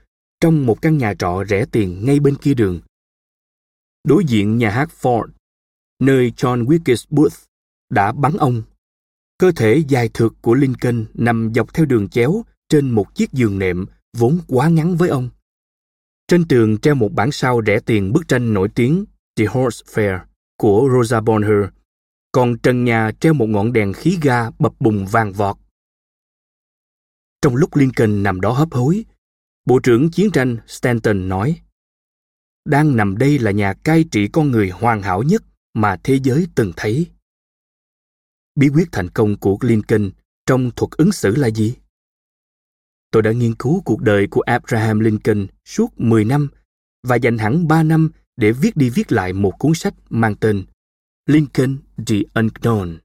[0.42, 2.80] trong một căn nhà trọ rẻ tiền ngay bên kia đường.
[4.04, 5.26] Đối diện nhà hát Ford,
[6.00, 7.34] nơi John Wilkes Booth
[7.90, 8.62] đã bắn ông.
[9.38, 13.58] Cơ thể dài thượt của Lincoln nằm dọc theo đường chéo trên một chiếc giường
[13.58, 13.86] nệm
[14.16, 15.28] vốn quá ngắn với ông.
[16.28, 19.04] Trên tường treo một bản sao rẻ tiền bức tranh nổi tiếng
[19.36, 20.18] The Horse Fair
[20.56, 21.68] của Rosa Bonheur,
[22.32, 25.56] còn trần nhà treo một ngọn đèn khí ga bập bùng vàng vọt.
[27.42, 29.04] Trong lúc Lincoln nằm đó hấp hối,
[29.64, 31.60] Bộ trưởng Chiến tranh Stanton nói,
[32.64, 35.42] đang nằm đây là nhà cai trị con người hoàn hảo nhất
[35.74, 37.06] mà thế giới từng thấy.
[38.54, 40.10] Bí quyết thành công của Lincoln
[40.46, 41.74] trong thuật ứng xử là gì?
[43.10, 46.48] Tôi đã nghiên cứu cuộc đời của Abraham Lincoln suốt 10 năm
[47.02, 50.64] và dành hẳn 3 năm để viết đi viết lại một cuốn sách mang tên
[51.26, 52.98] Lincoln the Unknown.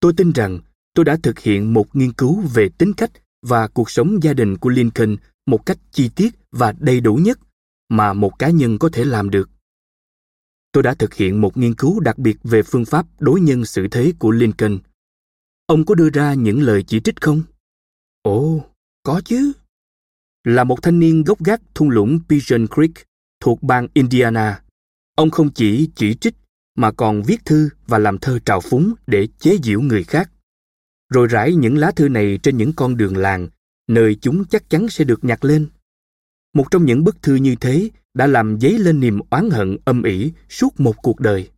[0.00, 0.60] Tôi tin rằng
[0.94, 3.10] tôi đã thực hiện một nghiên cứu về tính cách
[3.44, 5.16] và cuộc sống gia đình của Lincoln
[5.46, 7.38] một cách chi tiết và đầy đủ nhất
[7.88, 9.50] mà một cá nhân có thể làm được.
[10.72, 13.88] Tôi đã thực hiện một nghiên cứu đặc biệt về phương pháp đối nhân xử
[13.90, 14.78] thế của Lincoln.
[15.66, 17.42] Ông có đưa ra những lời chỉ trích không?
[18.22, 18.64] Ồ,
[19.02, 19.52] có chứ.
[20.44, 23.06] Là một thanh niên gốc gác thung lũng Pigeon Creek
[23.40, 24.62] thuộc bang Indiana,
[25.16, 26.34] ông không chỉ chỉ trích
[26.74, 30.30] mà còn viết thư và làm thơ trào phúng để chế giễu người khác.
[31.14, 33.48] Rồi rải những lá thư này trên những con đường làng,
[33.88, 35.68] nơi chúng chắc chắn sẽ được nhặt lên.
[36.54, 40.02] Một trong những bức thư như thế đã làm dấy lên niềm oán hận âm
[40.02, 41.50] ỉ suốt một cuộc đời.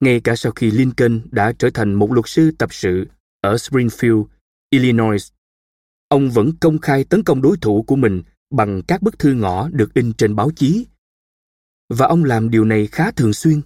[0.00, 3.06] Ngay cả sau khi Lincoln đã trở thành một luật sư tập sự
[3.40, 4.24] ở Springfield,
[4.70, 5.32] Illinois,
[6.08, 9.68] ông vẫn công khai tấn công đối thủ của mình bằng các bức thư ngõ
[9.68, 10.86] được in trên báo chí.
[11.88, 13.60] Và ông làm điều này khá thường xuyên.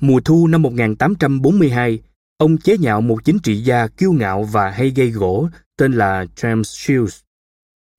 [0.00, 2.02] Mùa thu năm 1842,
[2.38, 6.24] ông chế nhạo một chính trị gia kiêu ngạo và hay gây gỗ tên là
[6.36, 7.20] James Shields.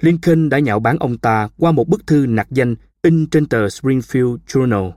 [0.01, 3.65] Lincoln đã nhạo báng ông ta qua một bức thư nặc danh in trên tờ
[3.65, 4.91] Springfield Journal.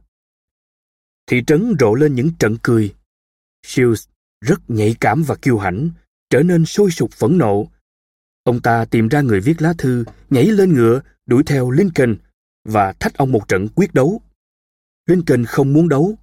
[1.27, 2.95] Thị trấn rộ lên những trận cười.
[3.67, 4.09] Shields
[4.41, 5.91] rất nhạy cảm và kiêu hãnh,
[6.31, 7.69] trở nên sôi sục phẫn nộ.
[8.45, 12.17] Ông ta tìm ra người viết lá thư, nhảy lên ngựa, đuổi theo Lincoln
[12.65, 14.23] và thách ông một trận quyết đấu.
[15.07, 16.19] Lincoln không muốn đấu.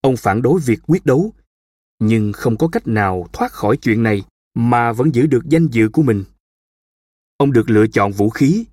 [0.00, 1.32] Ông phản đối việc quyết đấu,
[2.04, 4.22] nhưng không có cách nào thoát khỏi chuyện này
[4.54, 6.24] mà vẫn giữ được danh dự của mình.
[7.36, 8.64] Ông được lựa chọn vũ khí.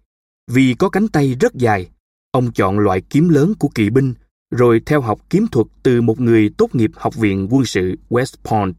[0.48, 1.90] Vì có cánh tay rất dài,
[2.32, 4.14] ông chọn loại kiếm lớn của kỵ binh,
[4.52, 8.36] rồi theo học kiếm thuật từ một người tốt nghiệp học viện quân sự West
[8.44, 8.76] Point.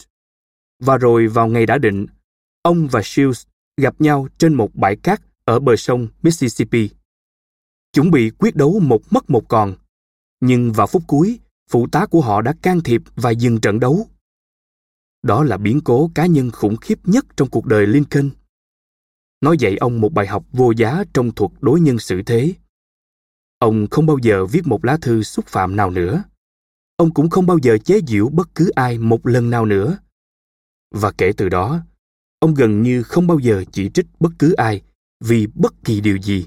[0.82, 2.06] Và rồi vào ngày đã định,
[2.62, 3.46] ông và Shields
[3.76, 6.90] gặp nhau trên một bãi cát ở bờ sông Mississippi.
[7.92, 9.74] Chuẩn bị quyết đấu một mất một còn.
[10.40, 11.38] Nhưng vào phút cuối,
[11.70, 14.08] phụ tá của họ đã can thiệp và dừng trận đấu.
[15.22, 18.30] Đó là biến cố cá nhân khủng khiếp nhất trong cuộc đời Lincoln.
[19.40, 22.54] Nó dạy ông một bài học vô giá trong thuật đối nhân xử thế.
[23.58, 26.24] Ông không bao giờ viết một lá thư xúc phạm nào nữa.
[26.96, 29.98] Ông cũng không bao giờ chế giễu bất cứ ai một lần nào nữa.
[30.90, 31.80] Và kể từ đó,
[32.38, 34.82] ông gần như không bao giờ chỉ trích bất cứ ai
[35.20, 36.46] vì bất kỳ điều gì.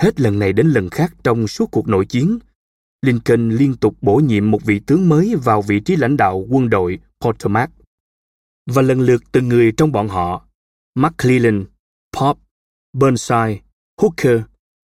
[0.00, 2.38] Hết lần này đến lần khác trong suốt cuộc nội chiến,
[3.02, 6.70] Lincoln liên tục bổ nhiệm một vị tướng mới vào vị trí lãnh đạo quân
[6.70, 7.70] đội Potomac.
[8.66, 10.46] Và lần lượt từng người trong bọn họ
[10.94, 11.64] McClellan,
[12.16, 12.38] Pop,
[12.92, 13.60] Burnside,
[14.00, 14.40] Hooker,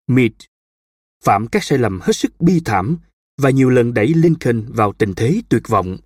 [0.06, 0.48] Meade
[1.24, 2.96] phạm các sai lầm hết sức bi thảm
[3.40, 5.98] và nhiều lần đẩy Lincoln vào tình thế tuyệt vọng.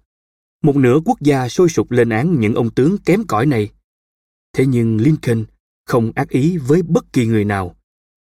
[0.62, 3.70] Một nửa quốc gia sôi sục lên án những ông tướng kém cỏi này.
[4.52, 5.44] Thế nhưng Lincoln
[5.86, 7.76] không ác ý với bất kỳ người nào,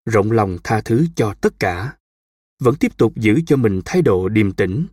[0.06, 1.94] rộng lòng tha thứ cho tất cả.
[2.62, 4.88] Vẫn tiếp tục giữ cho mình thái độ điềm tĩnh.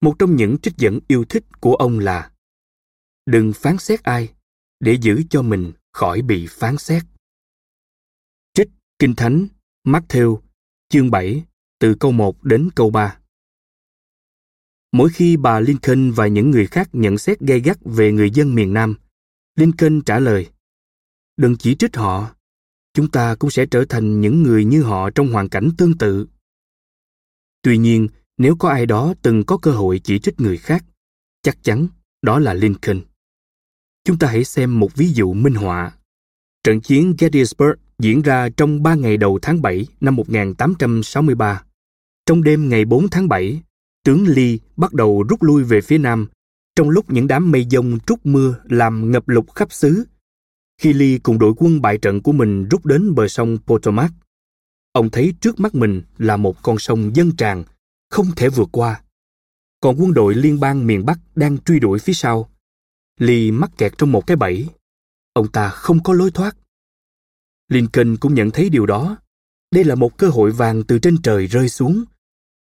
[0.00, 2.30] Một trong những trích dẫn yêu thích của ông là
[3.26, 4.32] Đừng phán xét ai,
[4.80, 7.02] để giữ cho mình khỏi bị phán xét.
[8.54, 9.46] Trích Kinh Thánh,
[9.86, 10.40] Matthew,
[10.88, 11.44] chương 7,
[11.78, 13.18] từ câu 1 đến câu 3.
[14.92, 18.54] Mỗi khi bà Lincoln và những người khác nhận xét gay gắt về người dân
[18.54, 18.94] miền Nam,
[19.56, 20.50] Lincoln trả lời,
[21.36, 22.34] Đừng chỉ trích họ,
[22.94, 26.26] chúng ta cũng sẽ trở thành những người như họ trong hoàn cảnh tương tự.
[27.62, 28.08] Tuy nhiên,
[28.38, 30.84] nếu có ai đó từng có cơ hội chỉ trích người khác,
[31.42, 31.88] chắc chắn
[32.22, 33.00] đó là Lincoln.
[34.04, 35.92] Chúng ta hãy xem một ví dụ minh họa.
[36.64, 41.62] Trận chiến Gettysburg diễn ra trong 3 ngày đầu tháng 7 năm 1863.
[42.26, 43.62] Trong đêm ngày 4 tháng 7,
[44.04, 46.28] tướng Lee bắt đầu rút lui về phía nam,
[46.76, 50.04] trong lúc những đám mây dông trút mưa làm ngập lụt khắp xứ.
[50.80, 54.10] Khi Lee cùng đội quân bại trận của mình rút đến bờ sông Potomac,
[54.92, 57.64] ông thấy trước mắt mình là một con sông dâng tràn,
[58.10, 59.02] không thể vượt qua.
[59.80, 62.50] Còn quân đội liên bang miền Bắc đang truy đuổi phía sau,
[63.20, 64.68] Lee mắc kẹt trong một cái bẫy.
[65.32, 66.56] Ông ta không có lối thoát.
[67.68, 69.16] Lincoln cũng nhận thấy điều đó.
[69.70, 72.04] Đây là một cơ hội vàng từ trên trời rơi xuống.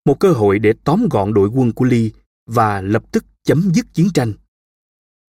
[0.06, 2.10] Một cơ hội để tóm gọn đội quân của Lee
[2.46, 4.34] và lập tức chấm dứt chiến tranh.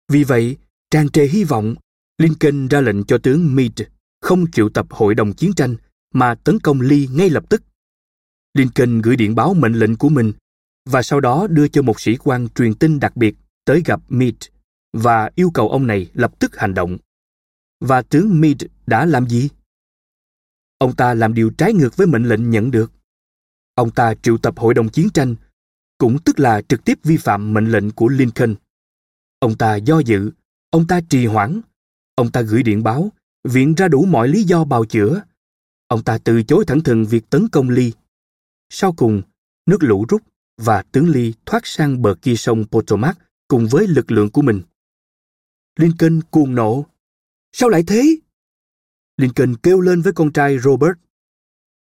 [0.09, 0.57] Vì vậy,
[0.91, 1.75] tràn trề hy vọng,
[2.19, 3.85] Lincoln ra lệnh cho tướng Meade
[4.21, 5.77] không triệu tập hội đồng chiến tranh
[6.13, 7.63] mà tấn công Lee ngay lập tức.
[8.55, 10.33] Lincoln gửi điện báo mệnh lệnh của mình
[10.85, 13.35] và sau đó đưa cho một sĩ quan truyền tin đặc biệt
[13.65, 14.49] tới gặp Meade
[14.93, 16.99] và yêu cầu ông này lập tức hành động.
[17.81, 19.49] Và tướng Meade đã làm gì?
[20.79, 22.93] Ông ta làm điều trái ngược với mệnh lệnh nhận được.
[23.75, 25.35] Ông ta triệu tập hội đồng chiến tranh,
[25.99, 28.55] cũng tức là trực tiếp vi phạm mệnh lệnh của Lincoln.
[29.39, 30.31] Ông ta do dự,
[30.71, 31.61] ông ta trì hoãn,
[32.15, 33.13] ông ta gửi điện báo,
[33.45, 35.23] viện ra đủ mọi lý do bào chữa.
[35.93, 37.93] Ông ta từ chối thẳng thừng việc tấn công Ly.
[38.71, 39.23] Sau cùng,
[39.67, 40.23] nước lũ rút
[40.57, 43.19] và tướng Ly thoát sang bờ kia sông Potomac
[43.49, 44.63] cùng với lực lượng của mình.
[45.77, 46.87] Lincoln cuồng nộ.
[47.53, 48.17] Sao lại thế?
[49.17, 50.99] Lincoln kêu lên với con trai Robert.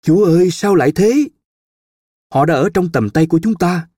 [0.02, 1.28] Chúa ơi, sao lại thế?
[2.32, 3.88] Họ đã ở trong tầm tay của chúng ta.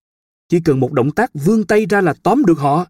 [0.48, 2.86] Chỉ cần một động tác vươn tay ra là tóm được họ.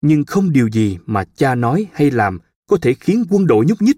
[0.00, 3.82] Nhưng không điều gì mà cha nói hay làm có thể khiến quân đội nhúc
[3.82, 3.96] nhích.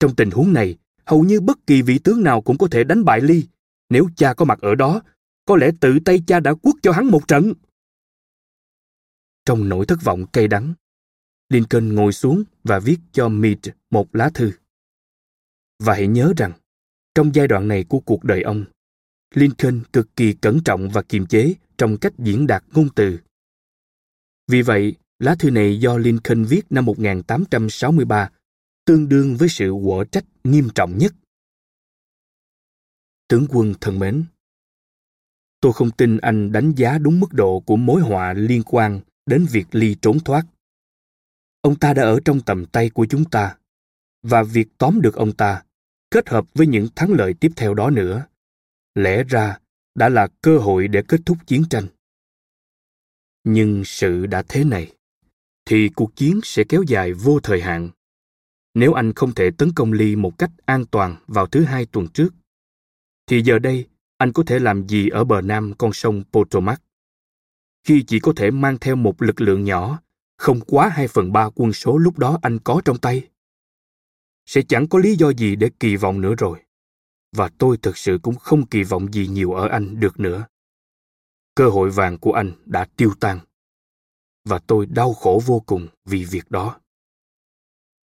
[0.00, 0.76] Trong tình huống này,
[1.06, 3.46] hầu như bất kỳ vị tướng nào cũng có thể đánh bại Ly.
[3.88, 5.02] Nếu cha có mặt ở đó,
[5.44, 7.52] có lẽ tự tay cha đã quất cho hắn một trận.
[9.44, 10.74] Trong nỗi thất vọng cay đắng,
[11.48, 14.52] Lincoln ngồi xuống và viết cho Meade một lá thư.
[15.78, 16.52] Và hãy nhớ rằng,
[17.14, 18.64] trong giai đoạn này của cuộc đời ông,
[19.34, 23.18] Lincoln cực kỳ cẩn trọng và kiềm chế trong cách diễn đạt ngôn từ.
[24.48, 28.30] Vì vậy, lá thư này do Lincoln viết năm 1863
[28.84, 31.14] tương đương với sự quở trách nghiêm trọng nhất.
[33.28, 34.24] Tướng quân thân mến,
[35.60, 39.46] tôi không tin anh đánh giá đúng mức độ của mối họa liên quan đến
[39.50, 40.46] việc ly trốn thoát.
[41.60, 43.56] Ông ta đã ở trong tầm tay của chúng ta,
[44.22, 45.62] và việc tóm được ông ta,
[46.10, 48.26] kết hợp với những thắng lợi tiếp theo đó nữa,
[48.94, 49.58] lẽ ra
[49.94, 51.86] đã là cơ hội để kết thúc chiến tranh.
[53.44, 54.92] Nhưng sự đã thế này,
[55.64, 57.90] thì cuộc chiến sẽ kéo dài vô thời hạn.
[58.74, 62.08] Nếu anh không thể tấn công Ly một cách an toàn vào thứ hai tuần
[62.08, 62.34] trước,
[63.26, 63.86] thì giờ đây
[64.18, 66.82] anh có thể làm gì ở bờ nam con sông Potomac?
[67.84, 70.00] Khi chỉ có thể mang theo một lực lượng nhỏ,
[70.36, 73.28] không quá hai phần ba quân số lúc đó anh có trong tay.
[74.46, 76.62] Sẽ chẳng có lý do gì để kỳ vọng nữa rồi.
[77.36, 80.46] Và tôi thực sự cũng không kỳ vọng gì nhiều ở anh được nữa.
[81.54, 83.38] Cơ hội vàng của anh đã tiêu tan.
[84.44, 86.80] Và tôi đau khổ vô cùng vì việc đó.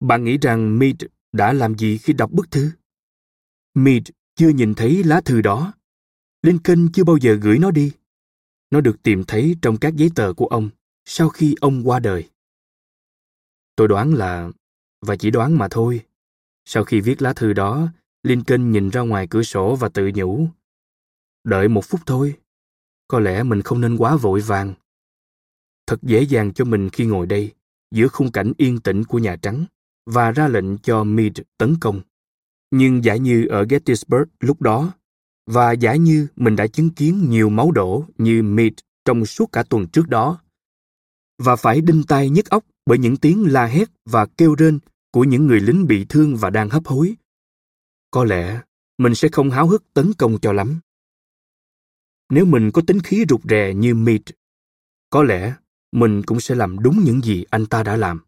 [0.03, 0.97] Bạn nghĩ rằng Mead
[1.33, 2.71] đã làm gì khi đọc bức thư?
[3.75, 4.03] Mead
[4.35, 5.73] chưa nhìn thấy lá thư đó.
[6.43, 7.93] Lincoln chưa bao giờ gửi nó đi.
[8.71, 10.71] Nó được tìm thấy trong các giấy tờ của ông
[11.05, 12.31] sau khi ông qua đời.
[13.77, 14.51] Tôi đoán là,
[15.01, 16.01] và chỉ đoán mà thôi,
[16.65, 17.89] sau khi viết lá thư đó,
[18.23, 20.49] Lincoln nhìn ra ngoài cửa sổ và tự nhủ.
[21.45, 22.35] Đợi một phút thôi,
[23.09, 24.75] có lẽ mình không nên quá vội vàng.
[25.87, 27.53] Thật dễ dàng cho mình khi ngồi đây,
[27.91, 29.65] giữa khung cảnh yên tĩnh của Nhà Trắng,
[30.07, 32.01] và ra lệnh cho Meade tấn công.
[32.71, 34.93] Nhưng giả như ở Gettysburg lúc đó,
[35.47, 39.63] và giả như mình đã chứng kiến nhiều máu đổ như Meade trong suốt cả
[39.63, 40.41] tuần trước đó,
[41.39, 44.79] và phải đinh tai nhức óc bởi những tiếng la hét và kêu rên
[45.13, 47.15] của những người lính bị thương và đang hấp hối.
[48.11, 48.61] Có lẽ
[48.99, 50.81] mình sẽ không háo hức tấn công cho lắm.
[52.29, 54.33] Nếu mình có tính khí rụt rè như Meade,
[55.11, 55.55] có lẽ
[55.93, 58.21] mình cũng sẽ làm đúng những gì anh ta đã làm.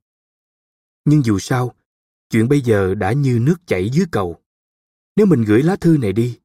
[1.04, 1.74] Nhưng dù sao,
[2.30, 4.36] chuyện bây giờ đã như nước chảy dưới cầu.
[5.16, 6.38] Nếu mình gửi lá thư này đi,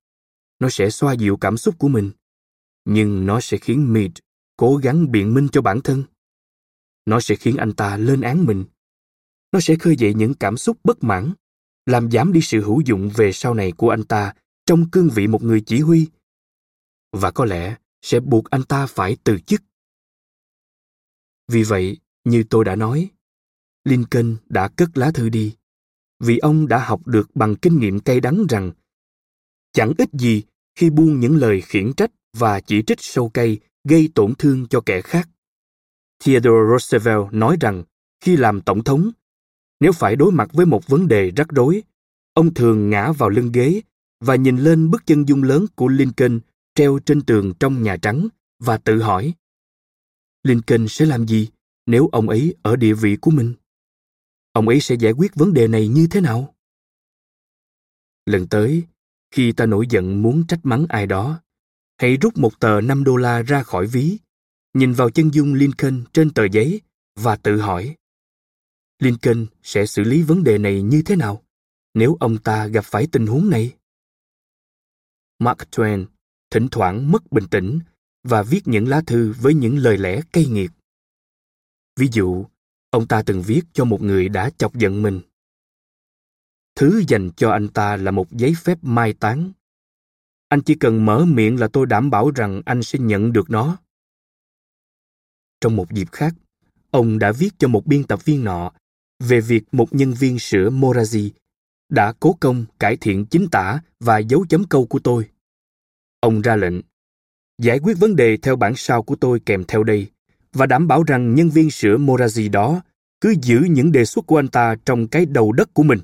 [0.60, 2.12] nó sẽ xoa dịu cảm xúc của mình,
[2.86, 4.12] nhưng nó sẽ khiến Mead
[4.57, 6.03] cố gắng biện minh cho bản thân.
[7.05, 8.66] Nó sẽ khiến anh ta lên án mình.
[9.51, 11.34] Nó sẽ khơi dậy những cảm xúc bất mãn,
[11.86, 14.34] làm giảm đi sự hữu dụng về sau này của anh ta
[14.66, 16.07] trong cương vị một người chỉ huy.
[17.12, 19.62] Và có lẽ sẽ buộc anh ta phải từ chức.
[21.47, 23.10] Vì vậy, như tôi đã nói,
[23.90, 25.56] Lincoln đã cất lá thư đi,
[26.20, 28.72] vì ông đã học được bằng kinh nghiệm cay đắng rằng
[29.74, 30.44] chẳng ít gì
[30.76, 34.82] khi buông những lời khiển trách và chỉ trích sâu cay gây tổn thương cho
[34.82, 35.30] kẻ khác.
[36.24, 37.84] Theodore Roosevelt nói rằng
[38.24, 39.12] khi làm tổng thống,
[39.80, 41.84] nếu phải đối mặt với một vấn đề rắc rối,
[42.34, 43.82] ông thường ngã vào lưng ghế
[44.20, 46.40] và nhìn lên bức chân dung lớn của Lincoln
[46.76, 48.28] treo trên tường trong Nhà Trắng
[48.60, 49.34] và tự hỏi
[50.44, 51.50] Lincoln sẽ làm gì
[51.86, 53.54] nếu ông ấy ở địa vị của mình?
[54.60, 56.55] Ông ấy sẽ giải quyết vấn đề này như thế nào?
[58.26, 58.84] Lần tới,
[59.32, 61.41] khi ta nổi giận muốn trách mắng ai đó,
[61.97, 64.18] hãy rút một tờ 5 đô la ra khỏi ví
[64.74, 66.82] nhìn vào chân dung Lincoln trên tờ giấy
[67.16, 67.95] và tự hỏi
[68.99, 71.43] Lincoln sẽ xử lý vấn đề này như thế nào
[71.93, 73.76] nếu ông ta gặp phải tình huống này?
[75.39, 76.05] Mark Twain
[76.51, 77.80] thỉnh thoảng mất bình tĩnh
[78.24, 80.72] và viết những lá thư với những lời lẽ cay nghiệt.
[81.95, 82.45] Ví dụ,
[82.90, 85.22] ông ta từng viết cho một người đã chọc giận mình.
[86.76, 89.52] Thứ dành cho anh ta là một giấy phép mai táng.
[90.48, 93.78] Anh chỉ cần mở miệng là tôi đảm bảo rằng anh sẽ nhận được nó.
[95.62, 96.34] Trong một dịp khác,
[96.92, 98.72] ông đã viết cho một biên tập viên nọ
[99.20, 101.30] về việc một nhân viên sửa Morazi
[101.90, 105.30] đã cố công cải thiện chính tả và dấu chấm câu của tôi.
[106.20, 106.82] Ông ra lệnh.
[107.58, 110.08] Giải quyết vấn đề theo bản sao của tôi kèm theo đây
[110.54, 112.82] và đảm bảo rằng nhân viên sửa Morazi đó
[113.22, 116.00] cứ giữ những đề xuất của anh ta trong cái đầu đất của mình.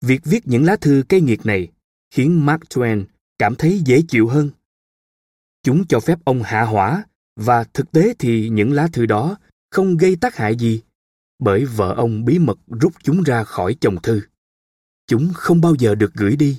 [0.00, 1.68] Việc viết những lá thư cay nghiệt này
[2.10, 3.04] khiến Mark Twain
[3.38, 4.50] cảm thấy dễ chịu hơn.
[5.62, 7.04] Chúng cho phép ông hạ hỏa
[7.36, 9.36] và thực tế thì những lá thư đó
[9.70, 10.82] không gây tác hại gì
[11.38, 14.20] bởi vợ ông bí mật rút chúng ra khỏi chồng thư.
[15.06, 16.58] Chúng không bao giờ được gửi đi.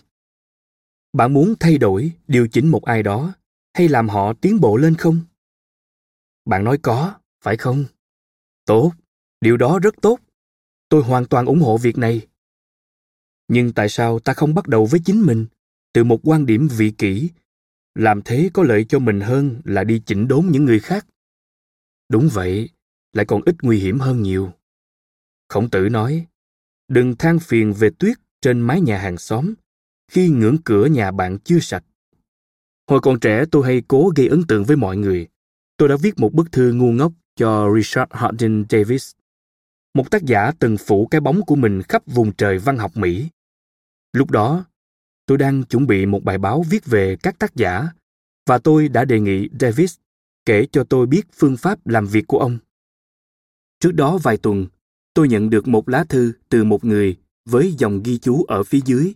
[1.13, 3.33] Bạn muốn thay đổi, điều chỉnh một ai đó
[3.73, 5.21] hay làm họ tiến bộ lên không?
[6.49, 7.85] Bạn nói có, phải không?
[8.65, 8.91] Tốt,
[9.41, 10.19] điều đó rất tốt.
[10.89, 12.27] Tôi hoàn toàn ủng hộ việc này.
[13.47, 15.45] Nhưng tại sao ta không bắt đầu với chính mình,
[15.93, 17.29] từ một quan điểm vị kỷ,
[17.95, 21.07] làm thế có lợi cho mình hơn là đi chỉnh đốn những người khác?
[22.09, 22.69] Đúng vậy,
[23.13, 24.51] lại còn ít nguy hiểm hơn nhiều.
[25.49, 26.25] Khổng tử nói,
[26.87, 29.53] đừng than phiền về tuyết trên mái nhà hàng xóm
[30.11, 31.83] khi ngưỡng cửa nhà bạn chưa sạch.
[32.87, 35.27] Hồi còn trẻ tôi hay cố gây ấn tượng với mọi người.
[35.80, 39.11] Tôi đã viết một bức thư ngu ngốc cho Richard Hardin Davis,
[39.93, 43.30] một tác giả từng phủ cái bóng của mình khắp vùng trời văn học Mỹ.
[44.13, 44.65] Lúc đó,
[45.25, 47.88] tôi đang chuẩn bị một bài báo viết về các tác giả
[48.45, 49.95] và tôi đã đề nghị Davis
[50.45, 52.57] kể cho tôi biết phương pháp làm việc của ông.
[53.80, 54.67] Trước đó vài tuần,
[55.13, 58.80] tôi nhận được một lá thư từ một người với dòng ghi chú ở phía
[58.86, 59.13] dưới.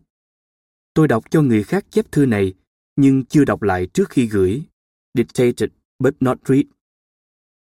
[0.94, 2.54] Tôi đọc cho người khác chép thư này,
[2.96, 4.62] nhưng chưa đọc lại trước khi gửi.
[5.14, 5.70] Dictated
[6.04, 6.66] but not read.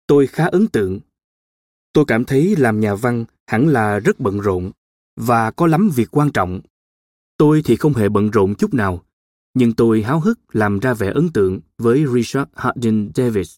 [0.07, 0.99] Tôi khá ấn tượng.
[1.93, 4.71] Tôi cảm thấy làm nhà văn hẳn là rất bận rộn
[5.15, 6.61] và có lắm việc quan trọng.
[7.37, 9.05] Tôi thì không hề bận rộn chút nào,
[9.53, 13.55] nhưng tôi háo hức làm ra vẻ ấn tượng với Richard Hardin Davis.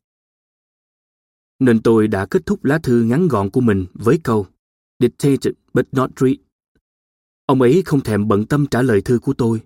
[1.59, 4.47] Nên tôi đã kết thúc lá thư ngắn gọn của mình với câu
[4.99, 6.35] Dictated but not read.
[7.45, 9.61] Ông ấy không thèm bận tâm trả lời thư của tôi.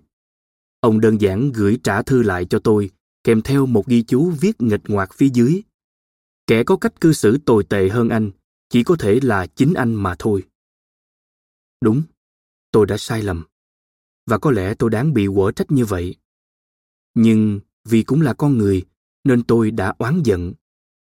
[0.80, 2.90] Ông đơn giản gửi trả thư lại cho tôi,
[3.24, 5.62] kèm theo một ghi chú viết nghịch ngoạc phía dưới.
[6.46, 8.30] Kẻ có cách cư xử tồi tệ hơn anh,
[8.68, 10.42] chỉ có thể là chính anh mà thôi.
[11.80, 12.02] Đúng,
[12.72, 13.44] tôi đã sai lầm.
[14.26, 16.16] Và có lẽ tôi đáng bị quở trách như vậy.
[17.14, 18.82] Nhưng vì cũng là con người,
[19.24, 20.52] nên tôi đã oán giận.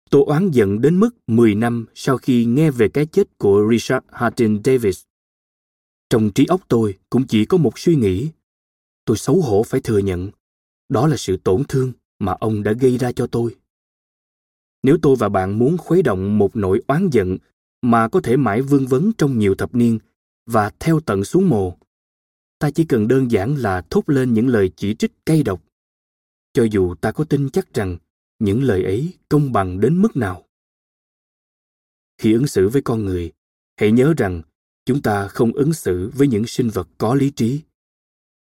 [0.10, 4.06] Tôi oán giận đến mức 10 năm sau khi nghe về cái chết của Richard
[4.12, 5.04] Martin Davis.
[6.10, 8.30] Trong trí óc tôi cũng chỉ có một suy nghĩ.
[9.06, 10.32] Tôi xấu hổ phải thừa nhận.
[10.90, 13.56] Đó là sự tổn thương mà ông đã gây ra cho tôi.
[14.84, 17.38] Nếu tôi và bạn muốn khuấy động một nỗi oán giận
[17.82, 20.00] mà có thể mãi vương vấn trong nhiều thập niên
[20.46, 21.78] và theo tận xuống mồ,
[22.60, 25.64] ta chỉ cần đơn giản là thốt lên những lời chỉ trích cay độc.
[26.54, 27.98] Cho dù ta có tin chắc rằng
[28.40, 30.46] những lời ấy công bằng đến mức nào.
[32.18, 33.32] Khi ứng xử với con người,
[33.78, 34.42] hãy nhớ rằng
[34.86, 37.62] chúng ta không ứng xử với những sinh vật có lý trí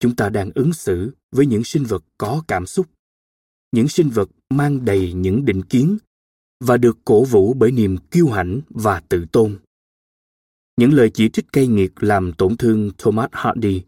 [0.01, 2.87] chúng ta đang ứng xử với những sinh vật có cảm xúc
[3.73, 5.99] những sinh vật mang đầy những định kiến
[6.61, 9.59] và được cổ vũ bởi niềm kiêu hãnh và tự tôn
[10.77, 13.83] những lời chỉ trích cay nghiệt làm tổn thương thomas hardy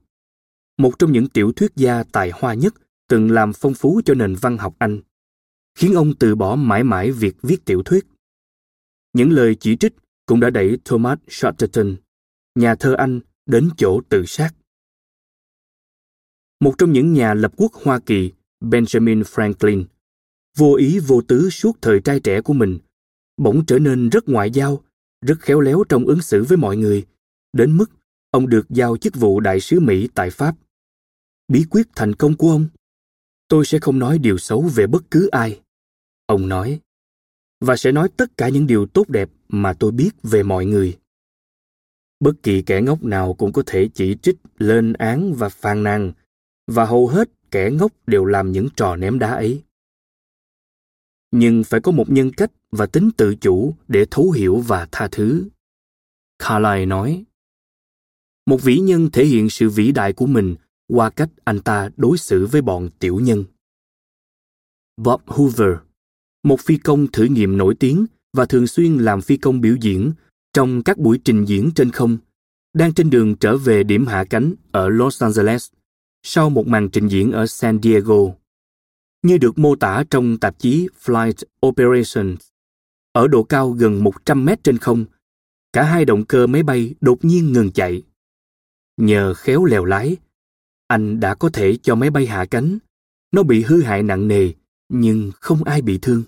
[0.78, 2.74] một trong những tiểu thuyết gia tài hoa nhất
[3.08, 5.00] từng làm phong phú cho nền văn học anh
[5.74, 8.06] khiến ông từ bỏ mãi mãi việc viết tiểu thuyết
[9.12, 9.92] những lời chỉ trích
[10.26, 11.96] cũng đã đẩy thomas chatterton
[12.54, 14.50] nhà thơ Anh đến chỗ tự sát.
[16.60, 19.84] Một trong những nhà lập quốc Hoa Kỳ, Benjamin Franklin,
[20.56, 22.78] vô ý vô tứ suốt thời trai trẻ của mình,
[23.36, 24.82] bỗng trở nên rất ngoại giao,
[25.26, 27.06] rất khéo léo trong ứng xử với mọi người,
[27.52, 27.90] đến mức
[28.30, 30.56] ông được giao chức vụ đại sứ Mỹ tại Pháp.
[31.48, 32.66] Bí quyết thành công của ông?
[33.48, 35.60] Tôi sẽ không nói điều xấu về bất cứ ai.
[36.26, 36.80] Ông nói,
[37.60, 40.98] và sẽ nói tất cả những điều tốt đẹp mà tôi biết về mọi người
[42.20, 46.12] bất kỳ kẻ ngốc nào cũng có thể chỉ trích lên án và phàn nàn
[46.66, 49.62] và hầu hết kẻ ngốc đều làm những trò ném đá ấy.
[51.30, 55.08] Nhưng phải có một nhân cách và tính tự chủ để thấu hiểu và tha
[55.12, 55.48] thứ.
[56.38, 57.24] Carlyle nói
[58.46, 60.56] một vĩ nhân thể hiện sự vĩ đại của mình
[60.88, 63.44] qua cách anh ta đối xử với bọn tiểu nhân.
[64.96, 65.76] Bob hoover
[66.42, 70.12] một phi công thử nghiệm nổi tiếng và thường xuyên làm phi công biểu diễn
[70.52, 72.18] trong các buổi trình diễn trên không,
[72.74, 75.70] đang trên đường trở về điểm hạ cánh ở Los Angeles
[76.22, 78.16] sau một màn trình diễn ở San Diego.
[79.22, 82.40] Như được mô tả trong tạp chí Flight Operations,
[83.12, 85.04] ở độ cao gần 100 mét trên không,
[85.72, 88.02] cả hai động cơ máy bay đột nhiên ngừng chạy.
[88.96, 90.16] Nhờ khéo lèo lái,
[90.86, 92.78] anh đã có thể cho máy bay hạ cánh.
[93.32, 94.52] Nó bị hư hại nặng nề,
[94.88, 96.22] nhưng không ai bị thương.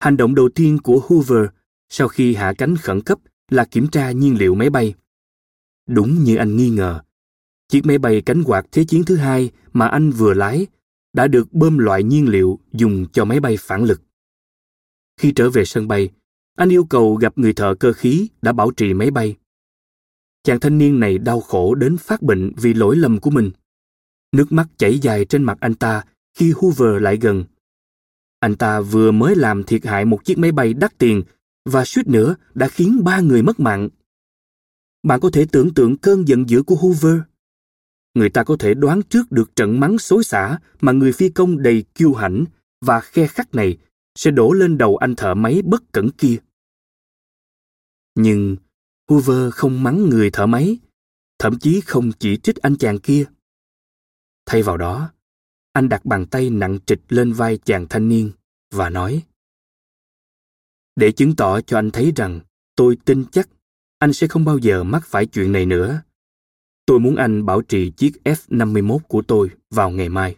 [0.00, 1.46] Hành động đầu tiên của Hoover
[1.88, 4.94] sau khi hạ cánh khẩn cấp là kiểm tra nhiên liệu máy bay.
[5.86, 7.02] Đúng như anh nghi ngờ,
[7.70, 10.66] Chiếc máy bay cánh quạt Thế chiến thứ hai mà anh vừa lái
[11.12, 14.00] đã được bơm loại nhiên liệu dùng cho máy bay phản lực.
[15.20, 16.08] Khi trở về sân bay,
[16.56, 19.36] anh yêu cầu gặp người thợ cơ khí đã bảo trì máy bay.
[20.42, 23.50] Chàng thanh niên này đau khổ đến phát bệnh vì lỗi lầm của mình.
[24.32, 26.04] Nước mắt chảy dài trên mặt anh ta
[26.34, 27.44] khi Hoover lại gần.
[28.40, 31.22] Anh ta vừa mới làm thiệt hại một chiếc máy bay đắt tiền
[31.64, 33.88] và suýt nữa đã khiến ba người mất mạng.
[35.02, 37.20] Bạn có thể tưởng tượng cơn giận dữ của Hoover.
[38.14, 41.62] Người ta có thể đoán trước được trận mắng xối xả mà người phi công
[41.62, 42.44] đầy kiêu hãnh
[42.80, 43.78] và khe khắc này
[44.14, 46.36] sẽ đổ lên đầu anh thợ máy bất cẩn kia.
[48.14, 48.56] Nhưng
[49.08, 50.78] Hoover không mắng người thợ máy,
[51.38, 53.24] thậm chí không chỉ trích anh chàng kia.
[54.46, 55.12] Thay vào đó,
[55.72, 58.30] anh đặt bàn tay nặng trịch lên vai chàng thanh niên
[58.70, 59.22] và nói
[60.96, 62.40] Để chứng tỏ cho anh thấy rằng
[62.76, 63.48] tôi tin chắc
[63.98, 66.02] anh sẽ không bao giờ mắc phải chuyện này nữa.
[66.90, 70.36] Tôi muốn anh bảo trì chiếc F-51 của tôi vào ngày mai.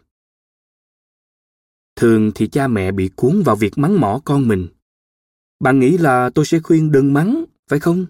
[1.97, 4.69] Thường thì cha mẹ bị cuốn vào việc mắng mỏ con mình.
[5.61, 8.07] Bạn nghĩ là tôi sẽ khuyên đừng mắng, phải không?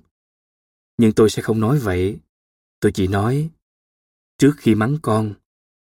[0.97, 2.18] Nhưng tôi sẽ không nói vậy.
[2.80, 3.51] Tôi chỉ nói,
[4.38, 5.34] trước khi mắng con,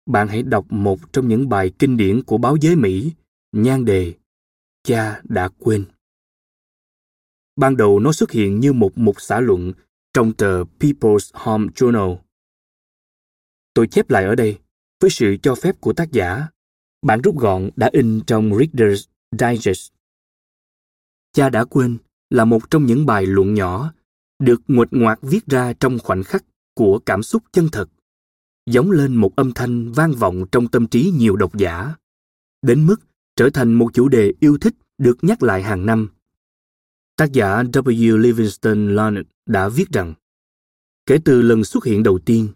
[0.05, 3.11] bạn hãy đọc một trong những bài kinh điển của báo giới Mỹ,
[3.51, 4.13] nhan đề
[4.83, 5.85] Cha đã quên.
[7.55, 9.73] Ban đầu nó xuất hiện như một mục xã luận
[10.13, 12.17] trong tờ People's Home Journal.
[13.73, 14.59] Tôi chép lại ở đây,
[14.99, 16.47] với sự cho phép của tác giả,
[17.01, 19.91] bản rút gọn đã in trong Reader's Digest.
[21.33, 21.97] Cha đã quên
[22.29, 23.93] là một trong những bài luận nhỏ
[24.39, 26.45] được nguệt ngoạc viết ra trong khoảnh khắc
[26.75, 27.89] của cảm xúc chân thật
[28.65, 31.95] giống lên một âm thanh vang vọng trong tâm trí nhiều độc giả,
[32.61, 32.97] đến mức
[33.35, 36.09] trở thành một chủ đề yêu thích được nhắc lại hàng năm.
[37.15, 38.17] Tác giả W.
[38.17, 40.13] Livingston Larned đã viết rằng,
[41.05, 42.47] kể từ lần xuất hiện đầu tiên,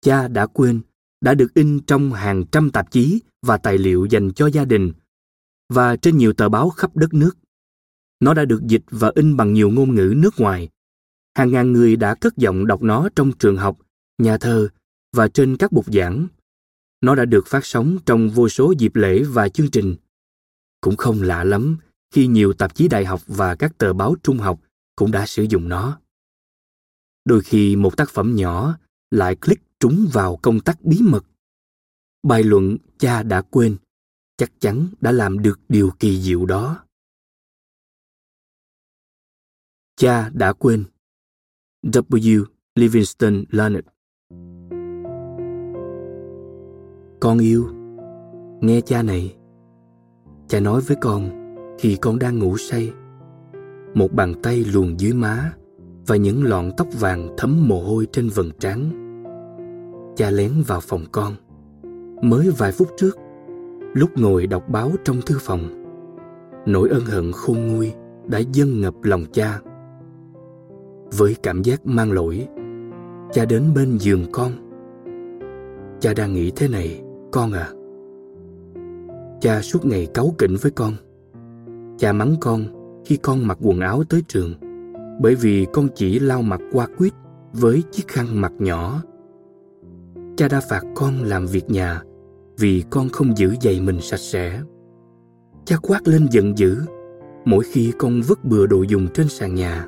[0.00, 0.80] cha đã quên
[1.20, 4.92] đã được in trong hàng trăm tạp chí và tài liệu dành cho gia đình
[5.68, 7.36] và trên nhiều tờ báo khắp đất nước.
[8.20, 10.68] Nó đã được dịch và in bằng nhiều ngôn ngữ nước ngoài.
[11.34, 13.78] Hàng ngàn người đã cất giọng đọc nó trong trường học,
[14.18, 14.68] nhà thờ
[15.12, 16.26] và trên các bục giảng.
[17.00, 19.96] Nó đã được phát sóng trong vô số dịp lễ và chương trình.
[20.80, 21.76] Cũng không lạ lắm
[22.14, 24.60] khi nhiều tạp chí đại học và các tờ báo trung học
[24.96, 26.00] cũng đã sử dụng nó.
[27.24, 28.78] Đôi khi một tác phẩm nhỏ
[29.10, 31.24] lại click trúng vào công tác bí mật.
[32.22, 33.76] Bài luận cha đã quên
[34.36, 36.84] chắc chắn đã làm được điều kỳ diệu đó.
[39.96, 40.84] Cha đã quên
[41.82, 42.44] W.
[42.74, 43.86] Livingston Leonard
[47.20, 47.68] Con yêu,
[48.60, 49.36] nghe cha này.
[50.48, 51.30] Cha nói với con
[51.78, 52.92] khi con đang ngủ say.
[53.94, 55.52] Một bàn tay luồn dưới má
[56.06, 59.07] và những lọn tóc vàng thấm mồ hôi trên vầng trán.
[60.18, 61.32] Cha lén vào phòng con.
[62.22, 63.18] Mới vài phút trước,
[63.94, 65.84] lúc ngồi đọc báo trong thư phòng,
[66.66, 67.92] nỗi ân hận khôn nguôi
[68.26, 69.60] đã dâng ngập lòng cha.
[71.18, 72.48] Với cảm giác mang lỗi,
[73.32, 74.52] cha đến bên giường con.
[76.00, 77.02] Cha đang nghĩ thế này,
[77.32, 77.68] con à
[79.40, 80.92] cha suốt ngày cáu kỉnh với con
[81.98, 82.64] cha mắng con
[83.04, 84.54] khi con mặc quần áo tới trường
[85.20, 87.12] bởi vì con chỉ lau mặt qua quýt
[87.52, 89.02] với chiếc khăn mặt nhỏ
[90.38, 92.02] cha đã phạt con làm việc nhà
[92.58, 94.60] vì con không giữ giày mình sạch sẽ.
[95.64, 96.76] Cha quát lên giận dữ
[97.44, 99.86] mỗi khi con vứt bừa đồ dùng trên sàn nhà.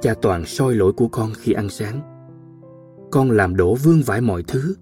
[0.00, 2.00] Cha toàn soi lỗi của con khi ăn sáng.
[3.10, 4.74] Con làm đổ vương vãi mọi thứ.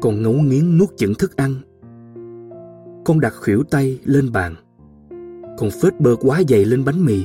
[0.00, 1.54] Con ngấu nghiến nuốt chửng thức ăn.
[3.04, 4.54] Con đặt khuỷu tay lên bàn.
[5.58, 7.24] Con phết bơ quá dày lên bánh mì.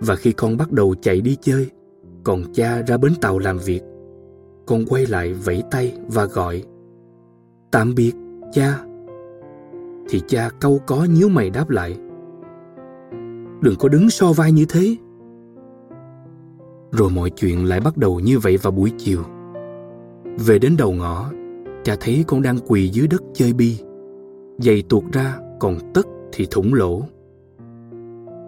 [0.00, 1.70] Và khi con bắt đầu chạy đi chơi,
[2.24, 3.82] còn cha ra bến tàu làm việc
[4.66, 6.62] con quay lại vẫy tay và gọi,
[7.70, 8.12] tạm biệt,
[8.52, 8.78] cha.
[10.08, 11.96] Thì cha câu có nhíu mày đáp lại,
[13.60, 14.96] đừng có đứng so vai như thế.
[16.92, 19.22] Rồi mọi chuyện lại bắt đầu như vậy vào buổi chiều.
[20.46, 21.30] Về đến đầu ngõ,
[21.84, 23.78] cha thấy con đang quỳ dưới đất chơi bi.
[24.58, 27.02] Giày tuột ra, còn tất thì thủng lỗ.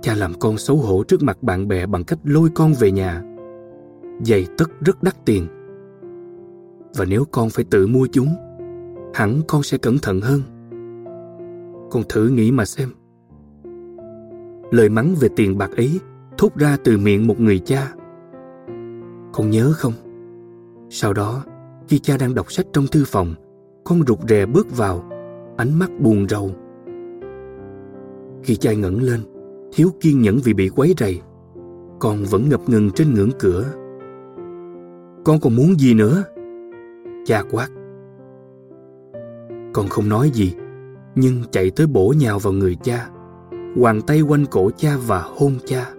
[0.03, 3.23] Cha làm con xấu hổ trước mặt bạn bè bằng cách lôi con về nhà.
[4.21, 5.47] Giày tất rất đắt tiền
[6.97, 8.29] và nếu con phải tự mua chúng
[9.15, 10.41] hẳn con sẽ cẩn thận hơn
[11.91, 12.89] con thử nghĩ mà xem
[14.71, 16.01] lời mắng về tiền bạc ấy
[16.39, 17.93] thốt ra từ miệng một người cha
[19.33, 19.93] con nhớ không
[20.91, 21.45] sau đó
[21.89, 23.35] khi cha đang đọc sách trong thư phòng,
[23.85, 25.05] con rụt rè bước vào,
[25.57, 26.51] ánh mắt buồn rầu.
[28.43, 29.21] Khi cha ngẩng lên,
[29.73, 31.21] thiếu kiên nhẫn vì bị quấy rầy,
[31.99, 33.65] con vẫn ngập ngừng trên ngưỡng cửa.
[35.25, 36.25] con còn muốn gì nữa?
[37.27, 37.69] Cha quát.
[39.73, 40.55] Con không nói gì,
[41.15, 43.09] nhưng chạy tới bổ nhào vào người cha,
[43.81, 45.91] hoàng tay quanh cổ cha và hôn cha.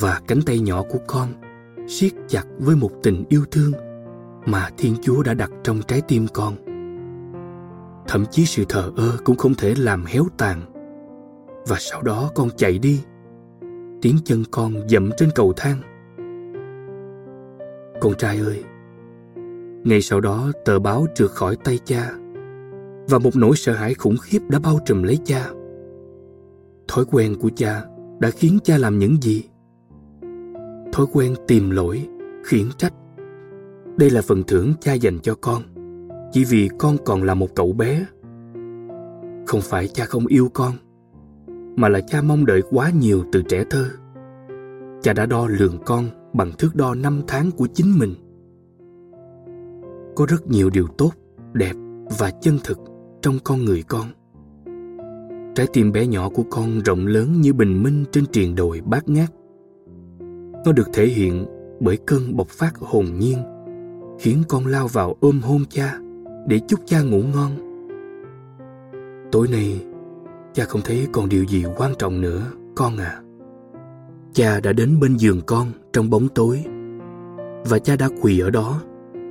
[0.00, 1.28] Và cánh tay nhỏ của con
[1.86, 3.72] siết chặt với một tình yêu thương
[4.46, 6.54] mà Thiên Chúa đã đặt trong trái tim con.
[8.08, 10.60] Thậm chí sự thờ ơ cũng không thể làm héo tàn.
[11.66, 13.02] Và sau đó con chạy đi.
[14.02, 15.78] Tiếng chân con dậm trên cầu thang.
[18.00, 18.64] Con trai ơi!
[19.84, 22.10] Ngay sau đó tờ báo trượt khỏi tay cha
[23.08, 25.50] và một nỗi sợ hãi khủng khiếp đã bao trùm lấy cha.
[26.88, 27.84] Thói quen của cha
[28.18, 29.42] đã khiến cha làm những gì?
[30.92, 32.08] Thói quen tìm lỗi,
[32.44, 32.92] khiển trách.
[33.96, 35.62] Đây là phần thưởng cha dành cho con,
[36.32, 38.06] chỉ vì con còn là một cậu bé.
[39.46, 40.72] Không phải cha không yêu con,
[41.76, 43.86] mà là cha mong đợi quá nhiều từ trẻ thơ.
[45.02, 48.14] Cha đã đo lường con bằng thước đo năm tháng của chính mình.
[50.16, 51.10] Có rất nhiều điều tốt,
[51.52, 51.72] đẹp
[52.18, 52.78] và chân thực
[53.22, 54.06] trong con người con.
[55.54, 59.08] Trái tim bé nhỏ của con rộng lớn như bình minh trên triền đồi bát
[59.08, 59.30] ngát.
[60.64, 61.46] Nó được thể hiện
[61.80, 63.38] bởi cơn bộc phát hồn nhiên,
[64.20, 65.98] khiến con lao vào ôm hôn cha
[66.46, 67.50] để chúc cha ngủ ngon.
[69.32, 69.84] Tối nay,
[70.52, 72.42] cha không thấy còn điều gì quan trọng nữa,
[72.76, 73.20] con à.
[74.32, 76.64] Cha đã đến bên giường con trong bóng tối
[77.64, 78.80] và cha đã quỳ ở đó,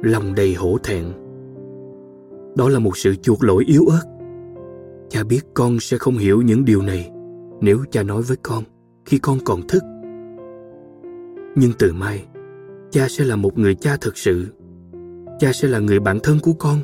[0.04, 1.06] lòng đầy hổ thẹn.
[2.56, 4.04] Đó là một sự chuộc lỗi yếu ớt.
[5.10, 7.12] Cha biết con sẽ không hiểu những điều này
[7.62, 8.64] nếu cha nói với con
[9.06, 9.84] khi con còn thức.
[11.56, 12.26] Nhưng từ mai,
[12.92, 14.46] cha sẽ là một người cha thực sự.
[15.40, 16.78] Cha sẽ là người bạn thân của con.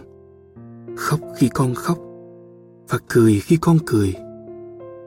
[0.96, 1.98] Khóc khi con khóc
[2.90, 4.16] và cười khi con cười.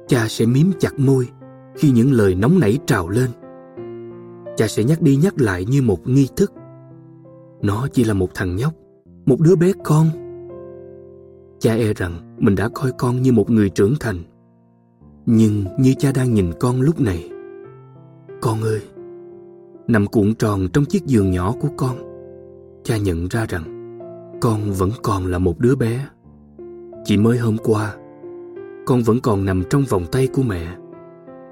[0.08, 1.28] Cha sẽ miếm chặt môi
[1.76, 3.30] khi những lời nóng nảy trào lên.
[4.56, 6.52] Cha sẽ nhắc đi nhắc lại như một nghi thức
[7.62, 8.72] nó chỉ là một thằng nhóc,
[9.26, 10.06] một đứa bé con.
[11.58, 14.18] Cha e rằng mình đã coi con như một người trưởng thành.
[15.26, 17.30] Nhưng như cha đang nhìn con lúc này,
[18.40, 18.80] con ơi,
[19.86, 21.96] nằm cuộn tròn trong chiếc giường nhỏ của con.
[22.84, 23.98] Cha nhận ra rằng
[24.40, 26.06] con vẫn còn là một đứa bé.
[27.04, 27.96] Chỉ mới hôm qua,
[28.86, 30.76] con vẫn còn nằm trong vòng tay của mẹ,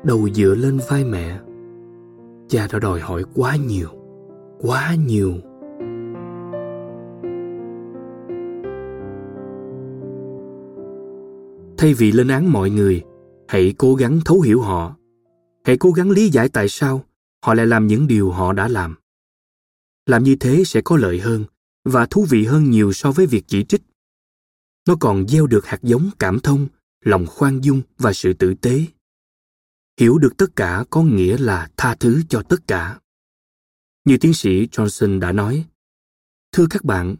[0.04, 1.40] đầu dựa lên vai mẹ.
[2.48, 3.88] Cha đã đòi hỏi quá nhiều
[4.62, 5.34] quá nhiều.
[11.80, 13.02] Thay vì lên án mọi người,
[13.48, 14.96] hãy cố gắng thấu hiểu họ.
[15.64, 17.04] Hãy cố gắng lý giải tại sao
[17.44, 18.96] họ lại làm những điều họ đã làm.
[20.06, 21.44] Làm như thế sẽ có lợi hơn
[21.84, 23.82] và thú vị hơn nhiều so với việc chỉ trích.
[24.88, 26.66] Nó còn gieo được hạt giống cảm thông,
[27.04, 28.84] lòng khoan dung và sự tử tế.
[30.00, 33.00] Hiểu được tất cả có nghĩa là tha thứ cho tất cả.
[34.04, 35.64] Như tiến sĩ johnson đã nói,
[36.52, 37.16] thưa các bạn,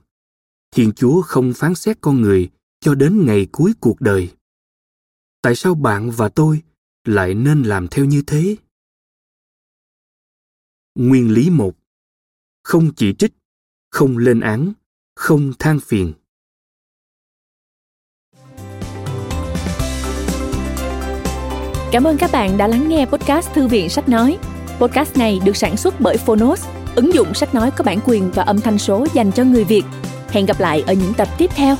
[0.70, 2.48] thiên chúa không phán xét con người
[2.80, 4.30] cho đến ngày cuối cuộc đời
[5.42, 6.62] tại sao bạn và tôi
[7.04, 8.56] lại nên làm theo như thế
[10.94, 11.72] nguyên lý một
[12.62, 13.32] không chỉ trích
[13.90, 14.72] không lên án
[15.14, 16.12] không than phiền
[21.92, 24.38] Cảm ơn các bạn đã lắng nghe podcast Thư viện Sách Nói.
[24.78, 28.42] Podcast này được sản xuất bởi Phonos, ứng dụng sách nói có bản quyền và
[28.42, 29.82] âm thanh số dành cho người Việt.
[30.28, 31.76] Hẹn gặp lại ở những tập tiếp theo.